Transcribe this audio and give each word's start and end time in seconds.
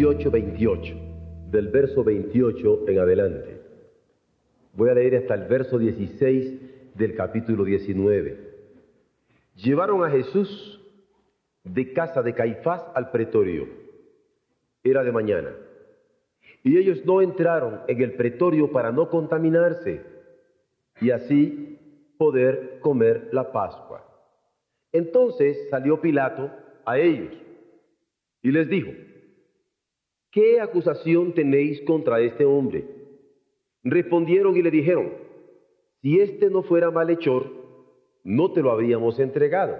Juan 0.00 0.16
18, 0.16 0.30
28, 0.30 0.94
del 1.50 1.68
verso 1.68 2.02
28 2.02 2.88
en 2.88 2.98
adelante. 3.00 3.60
Voy 4.72 4.88
a 4.88 4.94
leer 4.94 5.16
hasta 5.16 5.34
el 5.34 5.44
verso 5.46 5.78
16 5.78 6.94
del 6.94 7.14
capítulo 7.14 7.64
19. 7.64 8.38
Llevaron 9.56 10.02
a 10.02 10.10
Jesús 10.10 10.80
de 11.64 11.92
casa 11.92 12.22
de 12.22 12.32
Caifás 12.32 12.82
al 12.94 13.10
pretorio. 13.10 13.68
Era 14.82 15.04
de 15.04 15.12
mañana. 15.12 15.50
Y 16.62 16.78
ellos 16.78 17.04
no 17.04 17.20
entraron 17.20 17.80
en 17.86 18.00
el 18.00 18.14
pretorio 18.14 18.72
para 18.72 18.92
no 18.92 19.10
contaminarse 19.10 20.02
y 21.02 21.10
así 21.10 21.78
poder 22.16 22.78
comer 22.80 23.28
la 23.32 23.52
Pascua. 23.52 24.02
Entonces 24.92 25.68
salió 25.68 26.00
Pilato 26.00 26.50
a 26.86 26.98
ellos 26.98 27.34
y 28.40 28.50
les 28.50 28.66
dijo, 28.66 28.92
¿qué 30.30 30.60
acusación 30.60 31.34
tenéis 31.34 31.80
contra 31.82 32.20
este 32.20 32.44
hombre? 32.44 32.84
Respondieron 33.82 34.56
y 34.56 34.62
le 34.62 34.70
dijeron, 34.70 35.12
si 36.02 36.20
este 36.20 36.50
no 36.50 36.62
fuera 36.62 36.90
malhechor, 36.90 37.50
no 38.24 38.52
te 38.52 38.62
lo 38.62 38.70
habríamos 38.70 39.18
entregado. 39.18 39.76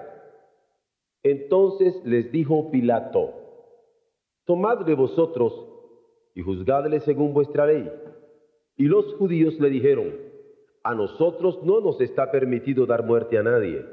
Entonces 1.23 1.95
les 2.03 2.31
dijo 2.31 2.71
Pilato, 2.71 3.33
tomadle 4.45 4.95
vosotros 4.95 5.67
y 6.33 6.41
juzgadle 6.41 6.99
según 7.01 7.33
vuestra 7.33 7.67
ley. 7.67 7.91
Y 8.77 8.85
los 8.85 9.13
judíos 9.15 9.59
le 9.59 9.69
dijeron, 9.69 10.15
a 10.83 10.95
nosotros 10.95 11.59
no 11.63 11.79
nos 11.79 12.01
está 12.01 12.31
permitido 12.31 12.87
dar 12.87 13.05
muerte 13.05 13.37
a 13.37 13.43
nadie, 13.43 13.85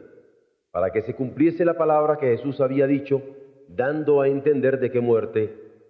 para 0.70 0.91
que 0.91 1.03
se 1.03 1.14
cumpliese 1.14 1.67
la 1.67 1.77
palabra 1.77 2.17
que 2.17 2.36
Jesús 2.36 2.61
había 2.62 2.86
dicho, 2.86 3.20
dando 3.69 4.23
a 4.23 4.29
entender 4.29 4.81
de 4.81 4.91
qué 4.91 5.01
muerte 5.01 5.67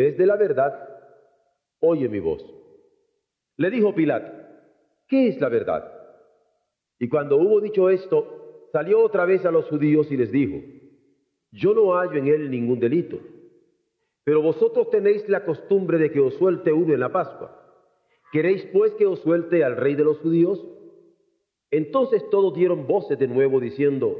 es 0.00 0.16
de 0.16 0.26
la 0.26 0.36
verdad, 0.36 0.88
oye 1.80 2.08
mi 2.08 2.20
voz. 2.20 2.44
Le 3.56 3.70
dijo 3.70 3.94
Pilato, 3.94 4.32
¿qué 5.08 5.28
es 5.28 5.40
la 5.40 5.48
verdad? 5.48 5.92
Y 6.98 7.08
cuando 7.08 7.36
hubo 7.36 7.60
dicho 7.60 7.88
esto, 7.90 8.68
salió 8.72 9.00
otra 9.02 9.24
vez 9.24 9.44
a 9.44 9.50
los 9.50 9.66
judíos 9.66 10.10
y 10.10 10.16
les 10.16 10.30
dijo, 10.32 10.56
yo 11.52 11.74
no 11.74 11.92
hallo 11.94 12.18
en 12.18 12.26
él 12.26 12.50
ningún 12.50 12.80
delito, 12.80 13.18
pero 14.24 14.42
vosotros 14.42 14.90
tenéis 14.90 15.28
la 15.28 15.44
costumbre 15.44 15.98
de 15.98 16.10
que 16.10 16.20
os 16.20 16.34
suelte 16.34 16.72
uno 16.72 16.92
en 16.92 17.00
la 17.00 17.12
Pascua. 17.12 17.62
¿Queréis 18.32 18.66
pues 18.72 18.92
que 18.94 19.06
os 19.06 19.20
suelte 19.20 19.64
al 19.64 19.76
rey 19.76 19.94
de 19.94 20.04
los 20.04 20.18
judíos? 20.18 20.62
Entonces 21.70 22.28
todos 22.30 22.54
dieron 22.54 22.86
voces 22.86 23.18
de 23.18 23.28
nuevo 23.28 23.60
diciendo, 23.60 24.18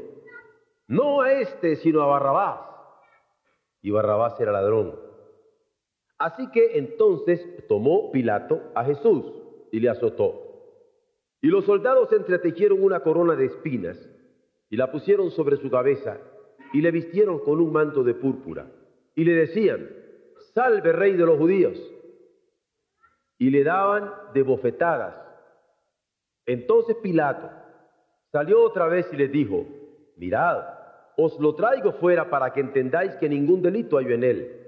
no 0.87 1.21
a 1.21 1.33
este, 1.33 1.75
sino 1.75 2.01
a 2.01 2.07
Barrabás. 2.07 2.59
Y 3.81 3.91
Barrabás 3.91 4.39
era 4.39 4.51
ladrón. 4.51 5.06
Así 6.17 6.49
que 6.51 6.77
entonces 6.77 7.45
tomó 7.67 8.11
Pilato 8.11 8.71
a 8.73 8.83
Jesús 8.85 9.23
y 9.71 9.79
le 9.79 9.89
azotó. 9.89 10.47
Y 11.41 11.47
los 11.47 11.65
soldados 11.65 12.11
entretejieron 12.11 12.81
una 12.81 13.01
corona 13.01 13.35
de 13.35 13.45
espinas 13.45 13.97
y 14.69 14.77
la 14.77 14.91
pusieron 14.91 15.29
sobre 15.31 15.57
su 15.57 15.69
cabeza 15.69 16.17
y 16.73 16.81
le 16.81 16.91
vistieron 16.91 17.39
con 17.39 17.61
un 17.61 17.71
manto 17.71 18.03
de 18.03 18.15
púrpura 18.15 18.67
y 19.15 19.23
le 19.23 19.33
decían, 19.33 19.87
salve 20.53 20.91
rey 20.91 21.13
de 21.13 21.25
los 21.25 21.37
judíos. 21.37 21.77
Y 23.37 23.51
le 23.51 23.63
daban 23.63 24.11
de 24.33 24.41
bofetadas. 24.41 25.15
Entonces 26.45 26.95
Pilato 26.97 27.49
salió 28.31 28.63
otra 28.63 28.87
vez 28.87 29.07
y 29.13 29.17
les 29.17 29.31
dijo, 29.31 29.65
mirad, 30.15 30.63
os 31.17 31.39
lo 31.39 31.53
traigo 31.55 31.93
fuera 31.93 32.29
para 32.29 32.53
que 32.53 32.61
entendáis 32.61 33.15
que 33.15 33.29
ningún 33.29 33.61
delito 33.61 33.97
hay 33.97 34.13
en 34.13 34.23
él. 34.23 34.66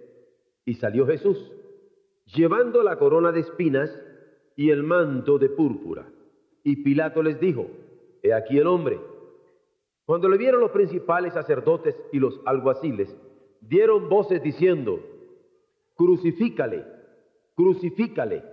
Y 0.65 0.75
salió 0.75 1.05
Jesús, 1.07 1.51
llevando 2.25 2.83
la 2.83 2.97
corona 2.97 3.31
de 3.31 3.41
espinas 3.41 3.89
y 4.55 4.69
el 4.69 4.83
manto 4.83 5.39
de 5.39 5.49
púrpura. 5.49 6.07
Y 6.63 6.83
Pilato 6.83 7.23
les 7.23 7.39
dijo, 7.39 7.67
he 8.21 8.33
aquí 8.33 8.57
el 8.57 8.67
hombre. 8.67 8.99
Cuando 10.05 10.27
le 10.27 10.37
vieron 10.37 10.59
los 10.59 10.71
principales 10.71 11.33
sacerdotes 11.33 11.95
y 12.11 12.19
los 12.19 12.39
alguaciles, 12.45 13.15
dieron 13.61 14.09
voces 14.09 14.41
diciendo, 14.41 14.99
crucifícale, 15.95 16.83
crucifícale. 17.55 18.43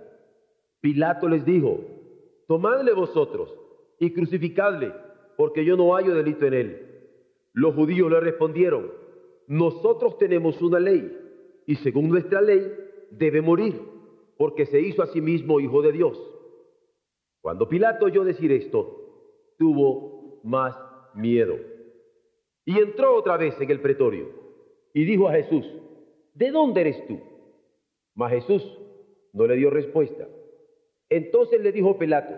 Pilato 0.81 1.27
les 1.27 1.43
dijo, 1.45 1.81
tomadle 2.47 2.93
vosotros 2.93 3.53
y 3.99 4.13
crucificadle, 4.13 4.93
porque 5.35 5.65
yo 5.65 5.75
no 5.75 5.93
hallo 5.95 6.13
delito 6.13 6.45
en 6.45 6.53
él. 6.53 6.87
Los 7.53 7.75
judíos 7.75 8.11
le 8.11 8.19
respondieron, 8.19 8.91
nosotros 9.47 10.17
tenemos 10.17 10.61
una 10.61 10.79
ley, 10.79 11.17
y 11.67 11.75
según 11.75 12.09
nuestra 12.09 12.41
ley 12.41 12.65
debe 13.11 13.41
morir, 13.41 13.79
porque 14.37 14.65
se 14.65 14.79
hizo 14.79 15.03
a 15.03 15.07
sí 15.07 15.21
mismo 15.21 15.59
hijo 15.59 15.81
de 15.81 15.91
Dios. 15.91 16.17
Cuando 17.41 17.67
Pilato 17.67 18.05
oyó 18.05 18.23
decir 18.23 18.51
esto, 18.53 19.53
tuvo 19.59 20.39
más 20.43 20.75
miedo. 21.13 21.57
Y 22.65 22.79
entró 22.79 23.15
otra 23.15 23.37
vez 23.37 23.59
en 23.59 23.69
el 23.69 23.81
pretorio 23.81 24.29
y 24.93 25.03
dijo 25.03 25.27
a 25.27 25.33
Jesús, 25.33 25.65
¿de 26.33 26.51
dónde 26.51 26.81
eres 26.81 27.05
tú? 27.05 27.19
Mas 28.15 28.31
Jesús 28.31 28.63
no 29.33 29.45
le 29.45 29.55
dio 29.57 29.69
respuesta. 29.69 30.25
Entonces 31.09 31.61
le 31.61 31.71
dijo 31.73 31.97
Pilato, 31.97 32.33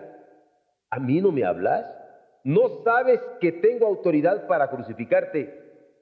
¿a 0.90 0.98
mí 0.98 1.20
no 1.20 1.30
me 1.30 1.44
hablas? 1.44 1.86
¿No 2.42 2.82
sabes 2.82 3.20
que 3.40 3.52
tengo 3.52 3.86
autoridad 3.86 4.48
para 4.48 4.70
crucificarte 4.70 5.54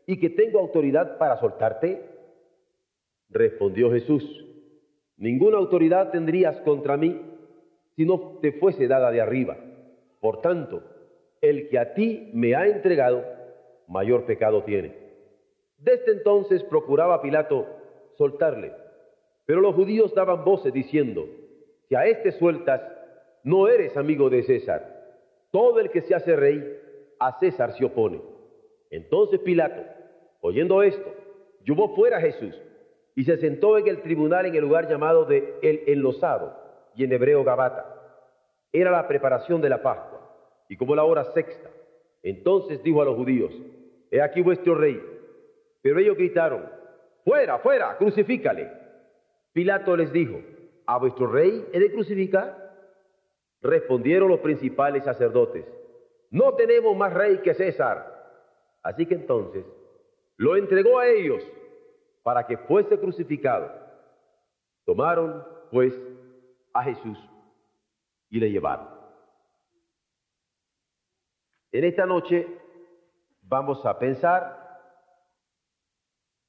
y 0.06 0.18
que 0.18 0.30
tengo 0.30 0.58
autoridad 0.60 1.18
para 1.18 1.38
soltarte? 1.40 2.17
Respondió 3.30 3.90
Jesús, 3.90 4.24
ninguna 5.18 5.58
autoridad 5.58 6.10
tendrías 6.10 6.58
contra 6.60 6.96
mí 6.96 7.20
si 7.94 8.06
no 8.06 8.38
te 8.40 8.52
fuese 8.52 8.88
dada 8.88 9.10
de 9.10 9.20
arriba. 9.20 9.56
Por 10.20 10.40
tanto, 10.40 10.82
el 11.42 11.68
que 11.68 11.78
a 11.78 11.92
ti 11.92 12.30
me 12.32 12.54
ha 12.54 12.66
entregado, 12.66 13.22
mayor 13.86 14.24
pecado 14.24 14.64
tiene. 14.64 14.94
Desde 15.76 16.12
entonces 16.12 16.64
procuraba 16.64 17.20
Pilato 17.20 17.66
soltarle, 18.16 18.72
pero 19.44 19.60
los 19.60 19.74
judíos 19.74 20.14
daban 20.14 20.44
voces 20.44 20.72
diciendo, 20.72 21.26
si 21.88 21.94
a 21.94 22.06
este 22.06 22.32
sueltas, 22.32 22.80
no 23.44 23.68
eres 23.68 23.96
amigo 23.96 24.30
de 24.30 24.42
César. 24.42 24.96
Todo 25.50 25.80
el 25.80 25.90
que 25.90 26.00
se 26.02 26.14
hace 26.14 26.34
rey, 26.34 26.78
a 27.20 27.38
César 27.38 27.76
se 27.76 27.84
opone. 27.84 28.20
Entonces 28.90 29.38
Pilato, 29.40 29.82
oyendo 30.40 30.82
esto, 30.82 31.14
llevó 31.64 31.94
fuera 31.94 32.16
a 32.16 32.20
Jesús 32.20 32.54
y 33.18 33.24
se 33.24 33.36
sentó 33.36 33.76
en 33.76 33.88
el 33.88 34.00
tribunal 34.00 34.46
en 34.46 34.54
el 34.54 34.60
lugar 34.60 34.88
llamado 34.88 35.24
de 35.24 35.58
El 35.60 35.82
Enlosado, 35.88 36.54
y 36.94 37.02
en 37.02 37.12
hebreo 37.12 37.42
Gabata. 37.42 37.84
Era 38.72 38.92
la 38.92 39.08
preparación 39.08 39.60
de 39.60 39.68
la 39.68 39.82
Pascua, 39.82 40.20
y 40.68 40.76
como 40.76 40.94
la 40.94 41.02
hora 41.02 41.24
sexta. 41.32 41.68
Entonces 42.22 42.80
dijo 42.84 43.02
a 43.02 43.04
los 43.04 43.16
judíos, 43.16 43.52
He 44.12 44.22
aquí 44.22 44.40
vuestro 44.40 44.76
rey. 44.76 45.02
Pero 45.82 45.98
ellos 45.98 46.16
gritaron, 46.16 46.70
Fuera, 47.24 47.58
fuera, 47.58 47.96
crucifícale. 47.96 48.70
Pilato 49.52 49.96
les 49.96 50.12
dijo, 50.12 50.40
¿a 50.86 50.98
vuestro 50.98 51.26
rey 51.26 51.66
he 51.72 51.80
de 51.80 51.90
crucificar? 51.90 52.72
Respondieron 53.62 54.28
los 54.28 54.38
principales 54.38 55.02
sacerdotes, 55.02 55.64
no 56.30 56.54
tenemos 56.54 56.96
más 56.96 57.12
rey 57.12 57.38
que 57.38 57.54
César. 57.54 58.14
Así 58.84 59.06
que 59.06 59.16
entonces 59.16 59.64
lo 60.36 60.54
entregó 60.54 61.00
a 61.00 61.08
ellos 61.08 61.42
para 62.22 62.46
que 62.46 62.56
fuese 62.58 62.98
crucificado. 62.98 63.70
Tomaron, 64.84 65.44
pues, 65.70 65.94
a 66.72 66.84
Jesús 66.84 67.18
y 68.30 68.40
le 68.40 68.50
llevaron. 68.50 68.88
En 71.72 71.84
esta 71.84 72.06
noche 72.06 72.46
vamos 73.42 73.84
a 73.84 73.98
pensar 73.98 74.58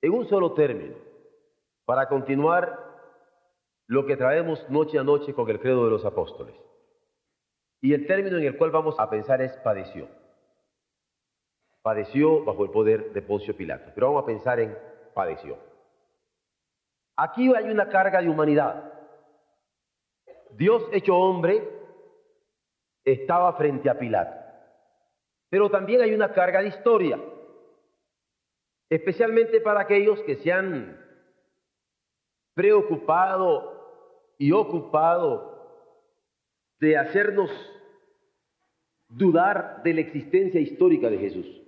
en 0.01 0.13
un 0.13 0.27
solo 0.27 0.53
término 0.53 0.95
para 1.85 2.07
continuar 2.07 2.77
lo 3.87 4.05
que 4.05 4.15
traemos 4.15 4.69
noche 4.69 4.99
a 4.99 5.03
noche 5.03 5.33
con 5.33 5.49
el 5.49 5.59
credo 5.59 5.85
de 5.85 5.91
los 5.91 6.05
apóstoles. 6.05 6.55
Y 7.81 7.93
el 7.93 8.05
término 8.07 8.37
en 8.37 8.45
el 8.45 8.57
cual 8.57 8.71
vamos 8.71 8.95
a 8.99 9.09
pensar 9.09 9.41
es 9.41 9.51
padeció. 9.57 10.07
Padeció 11.81 12.43
bajo 12.43 12.63
el 12.65 12.71
poder 12.71 13.13
de 13.13 13.21
Poncio 13.21 13.55
Pilato. 13.55 13.91
Pero 13.95 14.07
vamos 14.07 14.23
a 14.23 14.25
pensar 14.25 14.59
en 14.59 14.77
padeció. 15.19 15.57
Aquí 17.17 17.53
hay 17.53 17.69
una 17.69 17.89
carga 17.89 18.21
de 18.21 18.29
humanidad. 18.29 18.93
Dios 20.51 20.81
hecho 20.93 21.13
hombre 21.13 21.67
estaba 23.03 23.51
frente 23.57 23.89
a 23.89 23.99
Pilato. 23.99 24.33
Pero 25.49 25.69
también 25.69 25.99
hay 26.01 26.13
una 26.13 26.31
carga 26.31 26.61
de 26.61 26.69
historia, 26.69 27.19
especialmente 28.89 29.59
para 29.59 29.81
aquellos 29.81 30.21
que 30.21 30.37
se 30.37 30.53
han 30.53 30.97
preocupado 32.53 34.33
y 34.37 34.53
ocupado 34.53 35.27
de 36.79 36.97
hacernos 36.97 37.51
dudar 39.09 39.83
de 39.83 39.95
la 39.95 40.01
existencia 40.01 40.61
histórica 40.61 41.09
de 41.09 41.17
Jesús 41.17 41.61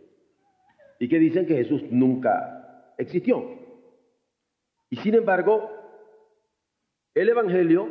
y 0.99 1.09
que 1.09 1.19
dicen 1.19 1.45
que 1.45 1.55
Jesús 1.55 1.83
nunca 1.91 2.60
existió. 3.01 3.43
Y 4.89 4.97
sin 4.97 5.15
embargo, 5.15 5.69
el 7.13 7.29
Evangelio, 7.29 7.87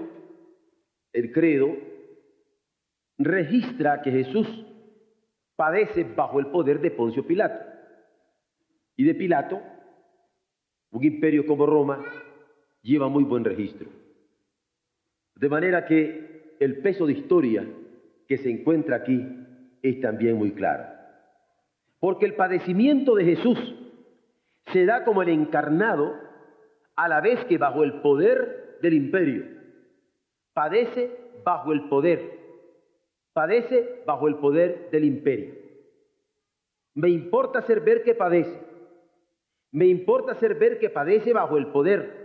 el 1.13 1.33
credo, 1.33 1.77
registra 3.19 4.03
que 4.03 4.11
Jesús 4.11 4.47
padece 5.57 6.05
bajo 6.05 6.41
el 6.41 6.47
poder 6.47 6.81
de 6.81 6.91
Poncio 6.91 7.27
Pilato. 7.27 7.65
Y 8.97 9.05
de 9.05 9.15
Pilato, 9.15 9.61
un 10.91 11.05
imperio 11.05 11.47
como 11.47 11.67
Roma 11.67 12.05
lleva 12.83 13.09
muy 13.09 13.25
buen 13.25 13.45
registro. 13.45 13.89
De 15.37 15.49
manera 15.49 15.87
que 15.87 16.57
el 16.61 16.79
peso 16.83 17.07
de 17.07 17.15
historia 17.15 17.67
que 18.27 18.39
se 18.39 18.51
encuentra 18.51 18.97
aquí 18.97 19.27
es 19.83 20.01
también 20.01 20.37
muy 20.37 20.53
claro. 20.53 20.85
Porque 21.99 22.27
el 22.27 22.35
padecimiento 22.35 23.15
de 23.15 23.25
Jesús 23.25 23.75
se 24.73 24.87
da 24.87 25.05
como 25.05 25.23
el 25.23 25.29
encarnado 25.29 26.15
a 26.97 27.09
la 27.09 27.21
vez 27.21 27.45
que 27.47 27.59
bajo 27.59 27.83
el 27.83 28.01
poder 28.01 28.79
del 28.83 28.95
imperio. 28.95 29.45
Padece 30.53 31.11
bajo 31.45 31.73
el 31.73 31.89
poder. 31.89 32.39
Padece 33.33 34.03
bajo 34.07 34.29
el 34.29 34.37
poder 34.37 34.91
del 34.91 35.05
imperio. 35.05 35.55
Me 36.95 37.09
importa 37.09 37.61
hacer 37.61 37.81
ver 37.81 38.03
que 38.03 38.15
padece. 38.15 38.61
Me 39.73 39.87
importa 39.87 40.33
hacer 40.33 40.57
ver 40.57 40.79
que 40.79 40.91
padece 40.91 41.33
bajo 41.33 41.57
el 41.57 41.69
poder. 41.69 42.19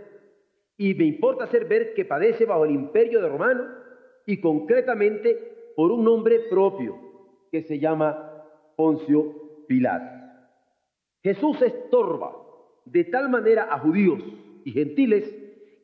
Y 0.76 0.94
me 0.94 1.04
importa 1.04 1.44
hacer 1.44 1.66
ver 1.66 1.94
que 1.94 2.04
padece 2.04 2.44
bajo 2.44 2.64
el 2.64 2.72
imperio 2.72 3.22
de 3.22 3.28
Romano 3.28 3.66
y 4.26 4.40
concretamente 4.40 5.72
por 5.76 5.92
un 5.92 6.04
nombre 6.04 6.40
propio 6.50 6.98
que 7.50 7.62
se 7.62 7.78
llama 7.78 8.44
Poncio 8.76 9.64
Pilato. 9.68 10.15
Jesús 11.26 11.60
estorba 11.60 12.36
de 12.84 13.02
tal 13.02 13.28
manera 13.28 13.66
a 13.68 13.80
judíos 13.80 14.22
y 14.64 14.70
gentiles 14.70 15.28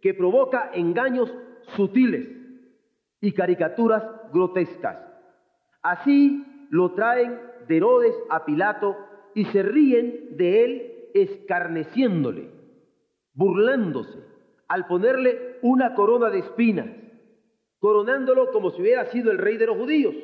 que 0.01 0.15
provoca 0.15 0.71
engaños 0.73 1.35
sutiles 1.75 2.29
y 3.21 3.33
caricaturas 3.33 4.05
grotescas. 4.33 4.99
Así 5.83 6.47
lo 6.71 6.93
traen 6.93 7.41
de 7.67 7.77
Herodes 7.77 8.15
a 8.31 8.45
Pilato 8.45 8.97
y 9.35 9.47
se 9.47 9.65
ríen 9.65 10.37
de 10.37 10.65
él 10.65 10.93
escarneciéndole, 11.13 12.49
burlándose, 13.35 14.21
al 14.69 14.87
ponerle 14.87 15.59
una 15.63 15.97
corona 15.97 16.31
de 16.31 16.39
espinas 16.39 16.87
coronándolo 17.81 18.53
como 18.53 18.71
si 18.71 18.81
hubiera 18.81 19.07
sido 19.07 19.33
el 19.33 19.39
rey 19.39 19.57
de 19.57 19.67
los 19.67 19.77
judíos. 19.77 20.15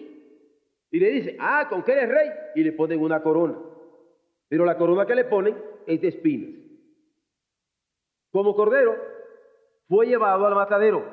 Y 0.92 1.00
le 1.00 1.10
dice, 1.10 1.36
ah, 1.40 1.66
¿con 1.68 1.82
qué 1.82 1.90
eres 1.90 2.08
rey? 2.08 2.28
Y 2.54 2.62
le 2.62 2.70
ponen 2.70 3.00
una 3.00 3.20
corona. 3.20 3.56
Pero 4.48 4.64
la 4.64 4.76
corona 4.76 5.06
que 5.06 5.14
le 5.14 5.24
ponen 5.24 5.56
es 5.86 6.00
de 6.00 6.08
espinas. 6.08 6.60
Como 8.30 8.54
cordero, 8.54 8.96
fue 9.88 10.06
llevado 10.06 10.46
al 10.46 10.54
matadero. 10.54 11.04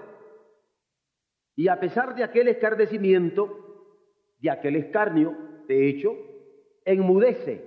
Y 1.56 1.68
a 1.68 1.80
pesar 1.80 2.16
de 2.16 2.24
aquel 2.24 2.48
escarnecimiento, 2.50 3.50
de 4.40 4.52
aquel 4.52 4.76
escarnio, 4.76 5.36
de 5.68 5.90
hecho, 5.90 6.16
enmudece 6.84 7.66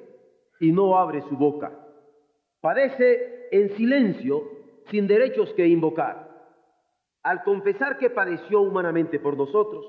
y 0.61 0.73
no 0.73 0.99
abre 0.99 1.23
su 1.23 1.37
boca. 1.37 1.73
Padece 2.61 3.49
en 3.51 3.71
silencio, 3.77 4.43
sin 4.91 5.07
derechos 5.07 5.53
que 5.55 5.67
invocar 5.67 6.29
al 7.29 7.43
confesar 7.43 7.99
que 7.99 8.09
padeció 8.09 8.63
humanamente 8.63 9.19
por 9.19 9.37
nosotros, 9.37 9.85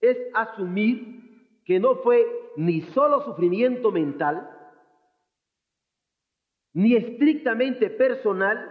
es 0.00 0.16
asumir 0.34 1.62
que 1.64 1.80
no 1.80 1.96
fue 1.96 2.26
ni 2.56 2.82
solo 2.82 3.22
sufrimiento 3.22 3.90
mental, 3.90 4.50
ni 6.72 6.94
estrictamente 6.94 7.90
personal, 7.90 8.70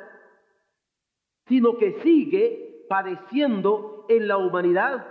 sino 1.48 1.78
que 1.78 1.94
sigue 2.02 2.86
padeciendo 2.88 4.06
en 4.10 4.28
la 4.28 4.38
humanidad 4.38 5.06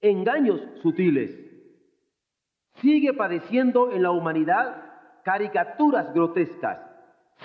engaños 0.00 0.60
sutiles. 0.82 1.40
Sigue 2.76 3.14
padeciendo 3.14 3.92
en 3.92 4.02
la 4.02 4.10
humanidad 4.10 5.22
caricaturas 5.24 6.12
grotescas, 6.12 6.78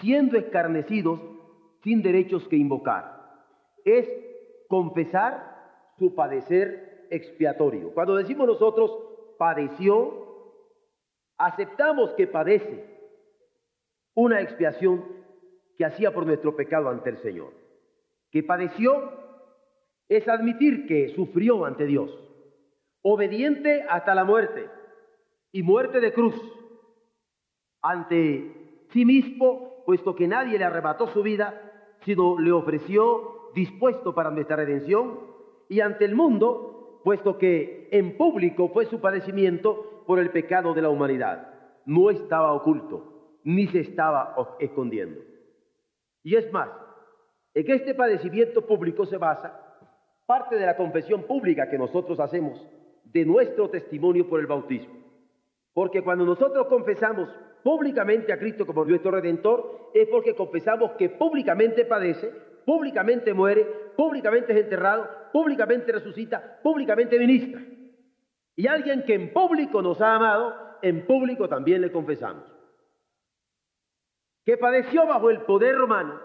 siendo 0.01 0.37
escarnecidos 0.37 1.21
sin 1.83 2.01
derechos 2.01 2.47
que 2.47 2.57
invocar. 2.57 3.45
Es 3.85 4.07
confesar 4.67 5.93
su 5.97 6.13
padecer 6.13 7.07
expiatorio. 7.09 7.93
Cuando 7.93 8.15
decimos 8.15 8.47
nosotros 8.47 8.91
padeció, 9.37 10.27
aceptamos 11.37 12.13
que 12.13 12.27
padece 12.27 12.98
una 14.15 14.41
expiación 14.41 15.03
que 15.77 15.85
hacía 15.85 16.13
por 16.13 16.25
nuestro 16.25 16.55
pecado 16.55 16.89
ante 16.89 17.09
el 17.09 17.17
Señor. 17.17 17.53
Que 18.31 18.43
padeció 18.43 19.11
es 20.07 20.27
admitir 20.27 20.87
que 20.87 21.09
sufrió 21.15 21.65
ante 21.65 21.85
Dios, 21.85 22.11
obediente 23.01 23.85
hasta 23.89 24.15
la 24.15 24.23
muerte 24.23 24.69
y 25.51 25.63
muerte 25.63 25.99
de 25.99 26.13
cruz 26.13 26.35
ante 27.81 28.85
sí 28.89 29.05
mismo, 29.05 29.83
puesto 29.85 30.15
que 30.15 30.27
nadie 30.27 30.57
le 30.57 30.65
arrebató 30.65 31.07
su 31.07 31.23
vida, 31.23 31.97
sino 32.05 32.39
le 32.39 32.51
ofreció 32.51 33.51
dispuesto 33.55 34.13
para 34.13 34.31
nuestra 34.31 34.57
redención 34.57 35.19
y 35.69 35.79
ante 35.81 36.05
el 36.05 36.15
mundo, 36.15 37.01
puesto 37.03 37.37
que 37.37 37.87
en 37.91 38.17
público 38.17 38.69
fue 38.69 38.85
su 38.85 38.99
padecimiento 38.99 40.03
por 40.05 40.19
el 40.19 40.31
pecado 40.31 40.73
de 40.73 40.81
la 40.81 40.89
humanidad. 40.89 41.53
No 41.85 42.09
estaba 42.09 42.53
oculto, 42.53 43.08
ni 43.43 43.67
se 43.67 43.79
estaba 43.79 44.35
escondiendo. 44.59 45.21
Y 46.23 46.35
es 46.35 46.51
más, 46.51 46.69
en 47.53 47.65
que 47.65 47.73
este 47.73 47.93
padecimiento 47.93 48.65
público 48.65 49.05
se 49.05 49.17
basa 49.17 49.59
parte 50.25 50.55
de 50.55 50.65
la 50.65 50.77
confesión 50.77 51.23
pública 51.23 51.69
que 51.69 51.77
nosotros 51.77 52.19
hacemos 52.19 52.65
de 53.03 53.25
nuestro 53.25 53.69
testimonio 53.69 54.29
por 54.29 54.39
el 54.39 54.47
bautismo. 54.47 54.93
Porque 55.73 56.03
cuando 56.03 56.25
nosotros 56.25 56.67
confesamos 56.67 57.29
públicamente 57.63 58.31
a 58.31 58.37
Cristo 58.37 58.65
como 58.65 58.85
nuestro 58.85 59.11
redentor, 59.11 59.91
es 59.93 60.07
porque 60.09 60.35
confesamos 60.35 60.91
que 60.91 61.09
públicamente 61.09 61.85
padece 61.85 62.31
públicamente 62.69 63.33
muere, 63.33 63.65
públicamente 63.95 64.53
es 64.53 64.59
enterrado, 64.59 65.09
públicamente 65.33 65.91
resucita, 65.91 66.59
públicamente 66.61 67.17
ministra. 67.17 67.59
Y 68.55 68.67
alguien 68.67 69.03
que 69.03 69.15
en 69.15 69.33
público 69.33 69.81
nos 69.81 69.99
ha 70.01 70.13
amado, 70.13 70.53
en 70.83 71.03
público 71.07 71.49
también 71.49 71.81
le 71.81 71.91
confesamos. 71.91 72.43
Que 74.49 74.57
padeció 74.57 75.05
bajo 75.05 75.29
el 75.29 75.41
poder 75.41 75.75
romano 75.75 76.19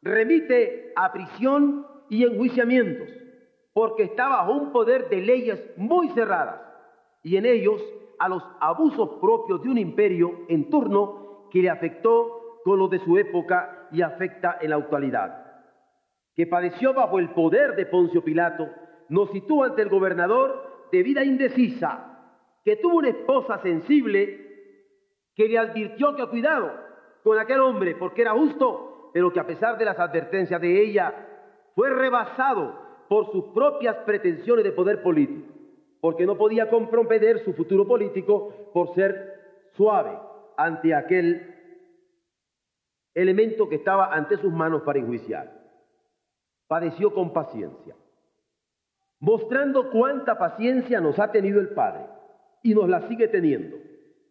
remite 0.00 0.94
a 0.96 1.12
prisión 1.12 1.86
y 2.08 2.24
enjuiciamientos, 2.24 3.06
porque 3.74 4.04
está 4.04 4.30
bajo 4.30 4.52
un 4.52 4.72
poder 4.72 5.10
de 5.10 5.20
leyes 5.20 5.62
muy 5.76 6.08
cerradas 6.14 6.58
y 7.22 7.36
en 7.36 7.44
ellos 7.44 7.82
a 8.18 8.30
los 8.30 8.42
abusos 8.60 9.18
propios 9.20 9.62
de 9.62 9.68
un 9.68 9.76
imperio 9.76 10.46
en 10.48 10.70
turno 10.70 11.48
que 11.50 11.60
le 11.60 11.68
afectó 11.68 12.62
con 12.64 12.78
lo 12.78 12.88
de 12.88 12.98
su 13.00 13.18
época 13.18 13.88
y 13.92 14.00
afecta 14.00 14.56
en 14.62 14.70
la 14.70 14.76
actualidad. 14.76 15.44
Que 16.34 16.46
padeció 16.46 16.94
bajo 16.94 17.18
el 17.18 17.28
poder 17.34 17.76
de 17.76 17.84
Poncio 17.84 18.24
Pilato, 18.24 18.70
nos 19.10 19.30
sitúa 19.32 19.66
ante 19.66 19.82
el 19.82 19.90
gobernador 19.90 20.88
de 20.90 21.02
vida 21.02 21.24
indecisa, 21.24 22.22
que 22.64 22.76
tuvo 22.76 23.00
una 23.00 23.10
esposa 23.10 23.58
sensible 23.58 24.46
que 25.34 25.46
le 25.46 25.58
advirtió 25.58 26.16
que 26.16 26.26
cuidado 26.26 26.88
con 27.22 27.38
aquel 27.38 27.60
hombre 27.60 27.94
porque 27.94 28.22
era 28.22 28.32
justo, 28.32 29.10
pero 29.12 29.32
que 29.32 29.40
a 29.40 29.46
pesar 29.46 29.78
de 29.78 29.84
las 29.84 29.98
advertencias 29.98 30.60
de 30.60 30.82
ella, 30.82 31.26
fue 31.74 31.90
rebasado 31.90 32.78
por 33.08 33.30
sus 33.32 33.46
propias 33.46 33.96
pretensiones 34.06 34.64
de 34.64 34.72
poder 34.72 35.02
político, 35.02 35.52
porque 36.00 36.26
no 36.26 36.36
podía 36.36 36.70
comprometer 36.70 37.44
su 37.44 37.52
futuro 37.52 37.86
político 37.86 38.70
por 38.72 38.94
ser 38.94 39.68
suave 39.72 40.16
ante 40.56 40.94
aquel 40.94 41.54
elemento 43.14 43.68
que 43.68 43.76
estaba 43.76 44.14
ante 44.14 44.36
sus 44.36 44.52
manos 44.52 44.82
para 44.82 44.98
enjuiciar. 44.98 45.52
Padeció 46.68 47.12
con 47.12 47.32
paciencia, 47.32 47.96
mostrando 49.18 49.90
cuánta 49.90 50.38
paciencia 50.38 51.00
nos 51.00 51.18
ha 51.18 51.32
tenido 51.32 51.60
el 51.60 51.70
Padre 51.70 52.06
y 52.62 52.74
nos 52.74 52.88
la 52.88 53.08
sigue 53.08 53.26
teniendo. 53.28 53.76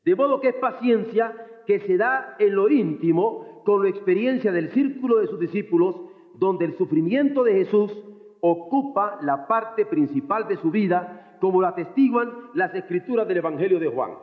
De 0.06 0.16
modo 0.16 0.40
que 0.40 0.50
es 0.50 0.56
paciencia 0.56 1.49
que 1.70 1.82
se 1.82 1.98
da 1.98 2.36
en 2.40 2.56
lo 2.56 2.68
íntimo 2.68 3.62
con 3.64 3.84
la 3.84 3.90
experiencia 3.90 4.52
del 4.52 4.72
círculo 4.72 5.20
de 5.20 5.28
sus 5.28 5.40
discípulos, 5.40 5.96
donde 6.34 6.66
el 6.66 6.76
sufrimiento 6.76 7.44
de 7.44 7.64
Jesús 7.64 7.96
ocupa 8.42 9.20
la 9.22 9.46
parte 9.46 9.86
principal 9.86 10.48
de 10.48 10.58
su 10.58 10.72
vida, 10.72 11.38
como 11.40 11.62
lo 11.62 11.68
atestiguan 11.68 12.50
las 12.56 12.74
escrituras 12.74 13.28
del 13.28 13.38
Evangelio 13.38 13.80
de 13.80 13.88
Juan. 13.88 14.18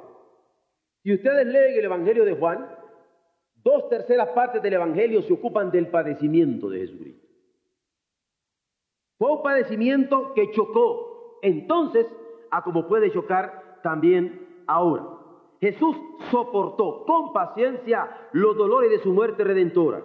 Si 1.04 1.14
ustedes 1.14 1.46
leen 1.46 1.78
el 1.78 1.84
Evangelio 1.84 2.24
de 2.24 2.34
Juan, 2.34 2.68
dos 3.62 3.88
terceras 3.90 4.30
partes 4.30 4.60
del 4.60 4.72
Evangelio 4.72 5.22
se 5.22 5.32
ocupan 5.32 5.70
del 5.70 5.86
padecimiento 5.86 6.68
de 6.68 6.80
Jesucristo. 6.80 7.28
Fue 9.18 9.30
un 9.30 9.42
padecimiento 9.44 10.34
que 10.34 10.50
chocó 10.50 11.38
entonces 11.42 12.08
a 12.50 12.64
como 12.64 12.88
puede 12.88 13.12
chocar 13.12 13.78
también 13.84 14.64
ahora. 14.66 15.15
Jesús 15.60 15.96
soportó 16.30 17.04
con 17.04 17.32
paciencia 17.32 18.08
los 18.32 18.56
dolores 18.56 18.90
de 18.90 18.98
su 18.98 19.12
muerte 19.12 19.44
redentora. 19.44 20.02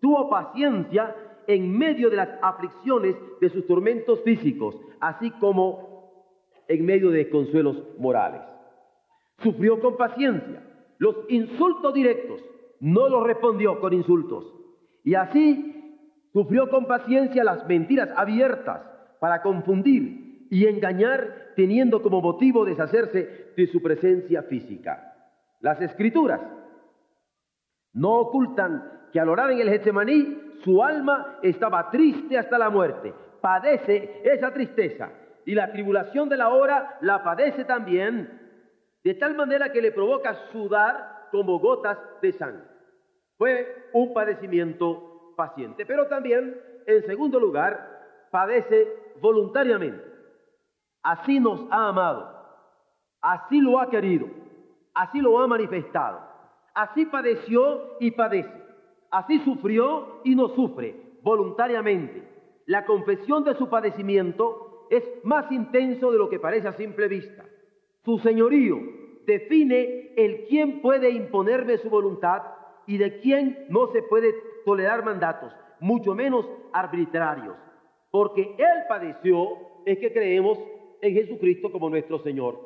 Tuvo 0.00 0.28
paciencia 0.28 1.14
en 1.46 1.76
medio 1.76 2.10
de 2.10 2.16
las 2.16 2.30
aflicciones 2.42 3.16
de 3.40 3.48
sus 3.50 3.66
tormentos 3.66 4.20
físicos, 4.22 4.76
así 5.00 5.30
como 5.32 5.90
en 6.68 6.84
medio 6.84 7.10
de 7.10 7.28
consuelos 7.28 7.76
morales. 7.98 8.42
Sufrió 9.38 9.80
con 9.80 9.96
paciencia 9.96 10.66
los 10.98 11.16
insultos 11.28 11.94
directos, 11.94 12.44
no 12.78 13.08
los 13.08 13.24
respondió 13.24 13.80
con 13.80 13.92
insultos. 13.92 14.52
Y 15.02 15.14
así 15.14 15.96
sufrió 16.32 16.68
con 16.68 16.86
paciencia 16.86 17.42
las 17.42 17.66
mentiras 17.66 18.10
abiertas 18.16 18.82
para 19.18 19.40
confundir 19.42 20.46
y 20.50 20.66
engañar 20.66 21.49
teniendo 21.60 22.00
como 22.00 22.22
motivo 22.22 22.64
deshacerse 22.64 23.52
de 23.54 23.66
su 23.66 23.82
presencia 23.82 24.44
física. 24.44 25.14
Las 25.60 25.78
escrituras 25.82 26.40
no 27.92 28.12
ocultan 28.12 29.08
que 29.12 29.20
al 29.20 29.28
orar 29.28 29.50
en 29.50 29.60
el 29.60 29.68
Getsemaní 29.68 30.54
su 30.64 30.82
alma 30.82 31.38
estaba 31.42 31.90
triste 31.90 32.38
hasta 32.38 32.56
la 32.56 32.70
muerte, 32.70 33.12
padece 33.42 34.22
esa 34.24 34.54
tristeza 34.54 35.10
y 35.44 35.54
la 35.54 35.70
tribulación 35.70 36.30
de 36.30 36.38
la 36.38 36.48
hora 36.48 36.96
la 37.02 37.22
padece 37.22 37.66
también, 37.66 38.40
de 39.04 39.14
tal 39.16 39.36
manera 39.36 39.70
que 39.70 39.82
le 39.82 39.92
provoca 39.92 40.32
sudar 40.52 41.28
como 41.30 41.58
gotas 41.58 41.98
de 42.22 42.32
sangre. 42.32 42.64
Fue 43.36 43.90
un 43.92 44.14
padecimiento 44.14 45.34
paciente, 45.36 45.84
pero 45.84 46.06
también, 46.06 46.58
en 46.86 47.04
segundo 47.04 47.38
lugar, 47.38 48.28
padece 48.30 48.88
voluntariamente. 49.20 50.09
Así 51.02 51.40
nos 51.40 51.66
ha 51.70 51.88
amado, 51.88 52.28
así 53.22 53.60
lo 53.60 53.78
ha 53.78 53.88
querido, 53.88 54.26
así 54.94 55.20
lo 55.20 55.38
ha 55.38 55.46
manifestado, 55.46 56.20
así 56.74 57.06
padeció 57.06 57.96
y 58.00 58.10
padece, 58.10 58.52
así 59.10 59.38
sufrió 59.40 60.20
y 60.24 60.34
no 60.34 60.48
sufre 60.48 60.94
voluntariamente. 61.22 62.22
La 62.66 62.84
confesión 62.84 63.44
de 63.44 63.54
su 63.54 63.68
padecimiento 63.68 64.86
es 64.90 65.02
más 65.24 65.50
intenso 65.50 66.10
de 66.10 66.18
lo 66.18 66.28
que 66.28 66.38
parece 66.38 66.68
a 66.68 66.72
simple 66.72 67.08
vista. 67.08 67.44
Su 68.04 68.18
señorío 68.18 68.76
define 69.26 70.12
el 70.16 70.46
quién 70.48 70.82
puede 70.82 71.10
imponerme 71.10 71.78
su 71.78 71.88
voluntad 71.88 72.42
y 72.86 72.98
de 72.98 73.20
quién 73.20 73.66
no 73.68 73.86
se 73.92 74.02
puede 74.02 74.34
tolerar 74.64 75.04
mandatos, 75.04 75.52
mucho 75.80 76.14
menos 76.14 76.46
arbitrarios. 76.72 77.56
Porque 78.10 78.54
Él 78.58 78.84
padeció, 78.88 79.48
es 79.86 79.98
que 79.98 80.12
creemos 80.12 80.58
en 81.02 81.14
Jesucristo 81.14 81.70
como 81.70 81.90
nuestro 81.90 82.18
Señor. 82.22 82.58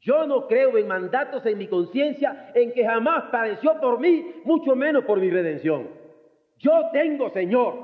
Yo 0.00 0.26
no 0.26 0.46
creo 0.46 0.76
en 0.76 0.86
mandatos 0.86 1.46
en 1.46 1.56
mi 1.56 1.66
conciencia 1.66 2.52
en 2.54 2.72
que 2.72 2.84
jamás 2.84 3.30
padeció 3.30 3.80
por 3.80 3.98
mí, 3.98 4.34
mucho 4.44 4.76
menos 4.76 5.04
por 5.04 5.18
mi 5.18 5.30
redención. 5.30 5.88
Yo 6.58 6.90
tengo 6.92 7.30
Señor, 7.30 7.74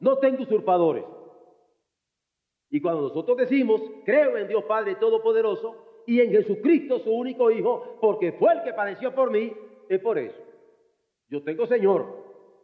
no 0.00 0.18
tengo 0.18 0.42
usurpadores. 0.42 1.04
Y 2.70 2.80
cuando 2.80 3.02
nosotros 3.02 3.36
decimos, 3.36 3.80
creo 4.04 4.36
en 4.36 4.48
Dios 4.48 4.64
Padre 4.64 4.94
Todopoderoso 4.96 6.02
y 6.06 6.20
en 6.20 6.30
Jesucristo 6.30 7.00
su 7.00 7.12
único 7.12 7.50
Hijo, 7.50 7.98
porque 8.00 8.32
fue 8.32 8.52
el 8.52 8.62
que 8.62 8.72
padeció 8.72 9.12
por 9.14 9.30
mí, 9.30 9.52
es 9.88 10.00
por 10.00 10.18
eso. 10.18 10.40
Yo 11.28 11.42
tengo 11.42 11.66
Señor, 11.66 12.06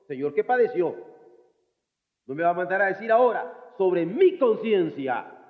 Señor 0.07 0.33
que 0.33 0.45
padeció. 0.45 0.95
No 2.27 2.35
me 2.37 2.45
va 2.45 2.51
a 2.51 2.55
mandar 2.55 2.83
a 2.83 2.87
decir 2.87 3.11
ahora 3.11 3.73
sobre 3.77 4.07
mi 4.07 4.39
conciencia 4.39 5.42